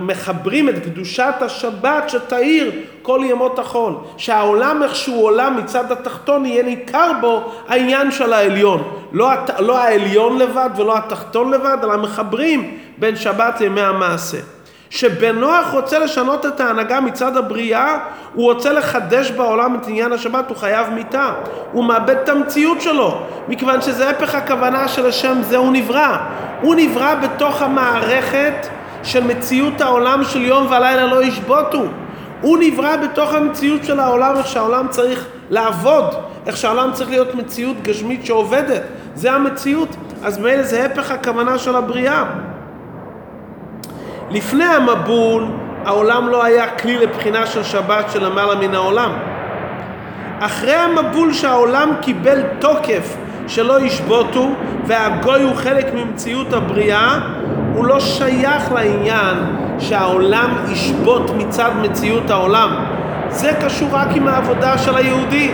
מחברים 0.00 0.68
את 0.68 0.74
קדושת 0.84 1.34
השבת 1.40 2.10
שתאיר 2.10 2.72
כל 3.02 3.20
ימות 3.24 3.58
החול. 3.58 3.94
שהעולם 4.16 4.82
איכשהו 4.82 5.20
עולם 5.20 5.56
מצד 5.56 5.92
התחתון 5.92 6.46
יהיה 6.46 6.62
ניכר 6.62 7.12
בו 7.20 7.52
העניין 7.68 8.10
של 8.10 8.32
העליון. 8.32 8.82
לא, 9.12 9.30
לא 9.58 9.78
העליון 9.78 10.38
לבד 10.38 10.70
ולא 10.76 10.98
התחתון 10.98 11.50
לבד, 11.50 11.76
אלא 11.82 11.96
מחברים 11.96 12.78
בין 12.98 13.16
שבת 13.16 13.60
לימי 13.60 13.80
המעשה. 13.80 14.38
שבנוח 14.90 15.72
רוצה 15.72 15.98
לשנות 15.98 16.46
את 16.46 16.60
ההנהגה 16.60 17.00
מצד 17.00 17.36
הבריאה, 17.36 17.98
הוא 18.34 18.52
רוצה 18.52 18.72
לחדש 18.72 19.30
בעולם 19.30 19.74
את 19.74 19.88
עניין 19.88 20.12
השבת, 20.12 20.48
הוא 20.48 20.56
חייב 20.56 20.90
מיתה. 20.90 21.32
הוא 21.72 21.84
מאבד 21.84 22.16
את 22.16 22.28
המציאות 22.28 22.80
שלו, 22.80 23.18
מכיוון 23.48 23.82
שזה 23.82 24.10
הפך 24.10 24.34
הכוונה 24.34 24.88
שלשם 24.88 25.38
זה 25.42 25.56
הוא 25.56 25.72
נברא. 25.72 26.16
הוא 26.60 26.74
נברא 26.74 27.14
בתוך 27.14 27.62
המערכת 27.62 28.68
של 29.02 29.24
מציאות 29.24 29.80
העולם 29.80 30.24
של 30.24 30.42
יום 30.42 30.66
ולילה 30.66 31.06
לא 31.06 31.24
ישבותו. 31.24 31.82
הוא 32.40 32.58
נברא 32.60 32.96
בתוך 32.96 33.34
המציאות 33.34 33.84
של 33.84 34.00
העולם, 34.00 34.36
איך 34.36 34.46
שהעולם 34.46 34.86
צריך 34.90 35.26
לעבוד, 35.50 36.04
איך 36.46 36.56
שהעולם 36.56 36.90
צריך 36.92 37.10
להיות 37.10 37.34
מציאות 37.34 37.82
גשמית 37.82 38.26
שעובדת. 38.26 38.82
זה 39.14 39.32
המציאות. 39.32 39.96
אז 40.24 40.38
מילא 40.38 40.62
זה 40.62 40.86
הפך 40.86 41.10
הכוונה 41.10 41.58
של 41.58 41.76
הבריאה. 41.76 42.24
לפני 44.30 44.64
המבול, 44.64 45.44
העולם 45.84 46.28
לא 46.28 46.44
היה 46.44 46.70
כלי 46.70 46.98
לבחינה 46.98 47.46
של 47.46 47.62
שבת 47.62 48.10
שלמעלה 48.12 48.54
מן 48.54 48.74
העולם. 48.74 49.12
אחרי 50.40 50.74
המבול 50.74 51.32
שהעולם 51.32 51.90
קיבל 52.00 52.42
תוקף 52.58 53.16
שלא 53.46 53.80
ישבותו, 53.80 54.48
והגוי 54.86 55.42
הוא 55.42 55.54
חלק 55.54 55.86
ממציאות 55.94 56.52
הבריאה, 56.52 57.18
הוא 57.78 57.86
לא 57.86 58.00
שייך 58.00 58.72
לעניין 58.72 59.36
שהעולם 59.78 60.50
ישבות 60.70 61.30
מצד 61.36 61.70
מציאות 61.82 62.30
העולם. 62.30 62.70
זה 63.28 63.52
קשור 63.64 63.88
רק 63.92 64.08
עם 64.14 64.28
העבודה 64.28 64.78
של 64.78 64.96
היהודי. 64.96 65.50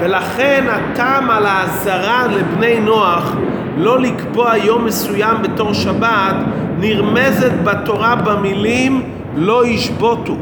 ולכן 0.00 0.64
הטעם 0.70 1.30
על 1.30 1.46
האזהרה 1.46 2.26
לבני 2.26 2.80
נוח 2.80 3.36
לא 3.76 4.00
לקבוע 4.00 4.56
יום 4.56 4.84
מסוים 4.84 5.36
בתור 5.42 5.72
שבת 5.72 6.36
נרמזת 6.78 7.52
בתורה 7.64 8.14
במילים 8.14 9.02
לא 9.36 9.66
ישבותו 9.66 10.36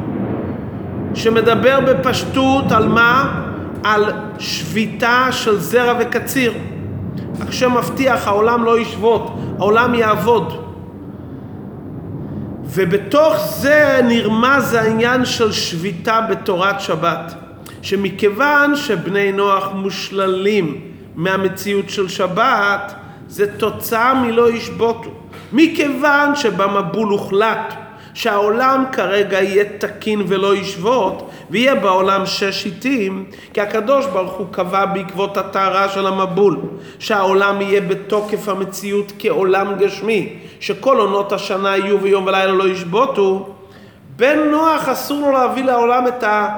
שמדבר 1.15 1.79
בפשטות 1.81 2.73
על 2.73 2.89
מה? 2.89 3.41
על 3.85 4.05
שביתה 4.39 5.27
של 5.31 5.59
זרע 5.59 5.95
וקציר. 6.01 6.53
השם 7.41 7.75
מבטיח 7.77 8.27
העולם 8.27 8.65
לא 8.65 8.79
ישבות, 8.79 9.35
העולם 9.59 9.95
יעבוד. 9.95 10.65
ובתוך 12.65 13.37
זה 13.39 14.01
נרמז 14.05 14.75
העניין 14.75 15.25
של 15.25 15.53
שביתה 15.53 16.21
בתורת 16.31 16.81
שבת. 16.81 17.35
שמכיוון 17.83 18.77
שבני 18.77 19.33
נוח 19.33 19.69
מושללים 19.75 20.81
מהמציאות 21.15 21.91
של 21.91 22.09
שבת, 22.09 22.95
זה 23.29 23.59
תוצאה 23.59 24.15
מלא 24.15 24.51
ישבותו. 24.51 25.11
מכיוון 25.53 26.37
שבמבול 26.37 27.09
הוחלט 27.09 27.75
שהעולם 28.15 28.85
כרגע 28.93 29.43
יהיה 29.43 29.65
תקין 29.79 30.23
ולא 30.29 30.57
ישבות, 30.57 31.28
ויהיה 31.51 31.75
בעולם 31.75 32.27
שש 32.27 32.65
עיתים, 32.65 33.25
כי 33.53 33.61
הקדוש 33.61 34.07
ברוך 34.07 34.33
הוא 34.33 34.47
קבע 34.51 34.85
בעקבות 34.85 35.37
הטהרה 35.37 35.89
של 35.89 36.07
המבול, 36.07 36.59
שהעולם 36.99 37.61
יהיה 37.61 37.81
בתוקף 37.81 38.49
המציאות 38.49 39.13
כעולם 39.19 39.75
גשמי, 39.79 40.39
שכל 40.61 40.97
עונות 40.99 41.33
השנה 41.33 41.77
יהיו 41.77 42.03
ויום 42.03 42.27
ולילה 42.27 42.53
לא 42.53 42.69
ישבותו, 42.69 43.55
בן 44.17 44.39
נוח 44.51 44.89
אסור 44.89 45.21
לו 45.21 45.33
להביא 45.33 45.65
לעולם 45.65 46.09
את 46.09 46.23
ה... 46.23 46.49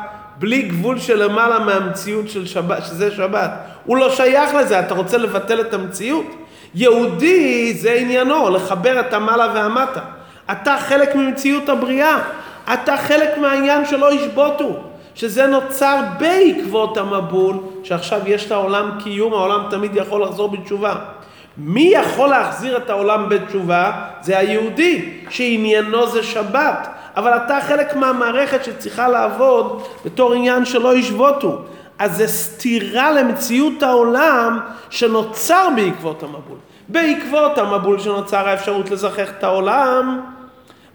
בלי 0.40 0.62
גבול 0.62 0.98
של 0.98 1.24
למעלה 1.24 1.58
מהמציאות 1.58 2.28
של 2.28 2.46
שבת, 2.46 2.84
שזה 2.84 3.10
שבת. 3.10 3.50
הוא 3.84 3.96
לא 3.96 4.10
שייך 4.10 4.54
לזה, 4.54 4.80
אתה 4.80 4.94
רוצה 4.94 5.18
לבטל 5.18 5.60
את 5.60 5.74
המציאות? 5.74 6.26
יהודי 6.74 7.74
זה 7.74 7.92
עניינו, 7.92 8.50
לחבר 8.50 9.00
את 9.00 9.12
המעלה 9.12 9.52
והמטה. 9.54 10.00
אתה 10.52 10.76
חלק 10.78 11.14
ממציאות 11.14 11.68
הבריאה, 11.68 12.18
אתה 12.74 12.96
חלק 12.96 13.38
מהעניין 13.38 13.86
שלא 13.86 14.12
ישבותו, 14.12 14.76
שזה 15.14 15.46
נוצר 15.46 16.00
בעקבות 16.18 16.96
המבול, 16.96 17.56
שעכשיו 17.82 18.20
יש 18.26 18.50
לעולם 18.50 18.90
קיום, 19.02 19.32
העולם 19.32 19.62
תמיד 19.70 19.96
יכול 19.96 20.22
לחזור 20.22 20.48
בתשובה. 20.48 20.94
מי 21.56 21.92
יכול 21.94 22.28
להחזיר 22.28 22.76
את 22.76 22.90
העולם 22.90 23.28
בתשובה? 23.28 23.92
זה 24.20 24.38
היהודי, 24.38 25.10
שעניינו 25.30 26.06
זה 26.06 26.22
שבת. 26.22 26.88
אבל 27.16 27.36
אתה 27.36 27.58
חלק 27.60 27.96
מהמערכת 27.96 28.64
שצריכה 28.64 29.08
לעבוד 29.08 29.82
בתור 30.04 30.32
עניין 30.32 30.64
שלא 30.64 30.96
ישבותו. 30.96 31.62
אז 31.98 32.16
זה 32.16 32.26
סתירה 32.26 33.10
למציאות 33.12 33.82
העולם 33.82 34.58
שנוצר 34.90 35.68
בעקבות 35.76 36.22
המבול. 36.22 36.58
בעקבות 36.88 37.58
המבול 37.58 37.98
שנוצר 37.98 38.48
האפשרות 38.48 38.90
לזכח 38.90 39.30
את 39.38 39.44
העולם, 39.44 40.20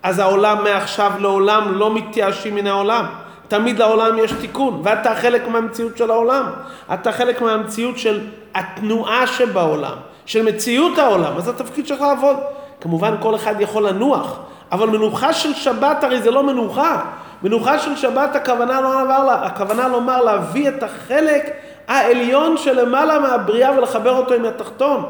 אז 0.05 0.19
העולם 0.19 0.63
מעכשיו 0.63 1.11
לעולם 1.19 1.77
לא 1.77 1.93
מתייאשים 1.93 2.55
מן 2.55 2.67
העולם. 2.67 3.05
תמיד 3.47 3.79
לעולם 3.79 4.17
יש 4.17 4.31
תיקון, 4.31 4.81
ואתה 4.83 5.15
חלק 5.15 5.47
מהמציאות 5.47 5.97
של 5.97 6.11
העולם. 6.11 6.45
אתה 6.93 7.11
חלק 7.11 7.41
מהמציאות 7.41 7.97
של 7.97 8.19
התנועה 8.55 9.27
שבעולם, 9.27 9.95
של 10.25 10.43
מציאות 10.43 10.97
העולם, 10.97 11.37
אז 11.37 11.47
התפקיד 11.47 11.87
שלך 11.87 12.01
לעבוד. 12.01 12.37
כמובן 12.81 13.15
כל 13.19 13.35
אחד 13.35 13.61
יכול 13.61 13.87
לנוח, 13.87 14.39
אבל 14.71 14.89
מנוחה 14.89 15.33
של 15.33 15.53
שבת 15.53 16.03
הרי 16.03 16.21
זה 16.21 16.31
לא 16.31 16.43
מנוחה. 16.43 17.01
מנוחה 17.43 17.79
של 17.79 17.95
שבת 17.95 18.35
הכוונה, 18.35 18.81
לא 18.81 19.01
לומר, 19.01 19.29
הכוונה 19.29 19.87
לומר 19.87 20.23
להביא 20.23 20.69
את 20.69 20.83
החלק 20.83 21.53
העליון 21.87 22.57
שלמעלה 22.57 23.19
מהבריאה 23.19 23.77
ולחבר 23.77 24.17
אותו 24.17 24.33
עם 24.33 24.45
התחתון. 24.45 25.05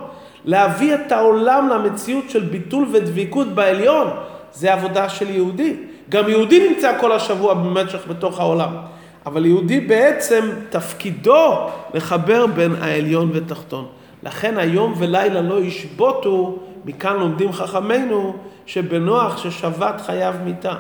להביא 0.46 0.96
את 0.96 1.12
העולם 1.12 1.70
למציאות 1.70 2.30
של 2.30 2.40
ביטול 2.40 2.86
ודביקות 2.92 3.48
בעליון, 3.48 4.08
זה 4.56 4.74
עבודה 4.74 5.10
של 5.10 5.30
יהודי. 5.30 5.76
גם 6.10 6.30
יהודי 6.30 6.70
נמצא 6.70 6.98
כל 7.00 7.12
השבוע 7.12 7.54
במשך 7.54 8.08
בתוך 8.08 8.40
העולם. 8.40 8.76
אבל 9.26 9.46
יהודי 9.46 9.80
בעצם 9.80 10.50
תפקידו 10.70 11.68
לחבר 11.94 12.48
בין 12.48 12.76
העליון 12.82 13.30
ותחתון. 13.34 13.88
לכן 14.24 14.58
היום 14.58 14.94
ולילה 14.98 15.42
לא 15.42 15.62
ישבותו, 15.62 16.60
מכאן 16.86 17.16
לומדים 17.20 17.54
חכמינו, 17.54 18.36
שבנוח 18.66 19.38
ששבת 19.38 20.02
חייב 20.06 20.36
מיתה. 20.46 20.74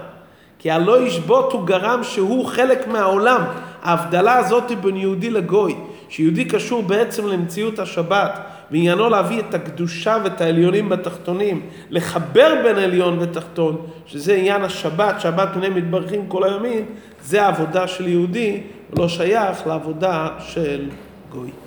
כי 0.59 0.71
הלא 0.71 1.01
ישבות 1.01 1.53
הוא 1.53 1.67
גרם 1.67 2.03
שהוא 2.03 2.45
חלק 2.45 2.87
מהעולם. 2.87 3.41
ההבדלה 3.83 4.37
הזאת 4.37 4.71
בין 4.81 4.97
יהודי 4.97 5.29
לגוי, 5.29 5.75
שיהודי 6.09 6.45
קשור 6.45 6.83
בעצם 6.83 7.27
למציאות 7.27 7.79
השבת, 7.79 8.39
ועניינו 8.71 9.09
להביא 9.09 9.39
את 9.39 9.53
הקדושה 9.53 10.17
ואת 10.23 10.41
העליונים 10.41 10.89
בתחתונים, 10.89 11.61
לחבר 11.89 12.55
בין 12.63 12.75
עליון 12.75 13.17
ותחתון, 13.19 13.85
שזה 14.05 14.35
עניין 14.35 14.61
השבת, 14.61 15.21
שבת 15.21 15.49
פני 15.53 15.69
מתברכים 15.69 16.27
כל 16.27 16.43
הימים, 16.43 16.85
זה 17.23 17.43
העבודה 17.43 17.87
של 17.87 18.07
יהודי, 18.07 18.61
לא 18.97 19.07
שייך 19.07 19.67
לעבודה 19.67 20.29
של 20.39 20.89
גוי. 21.31 21.64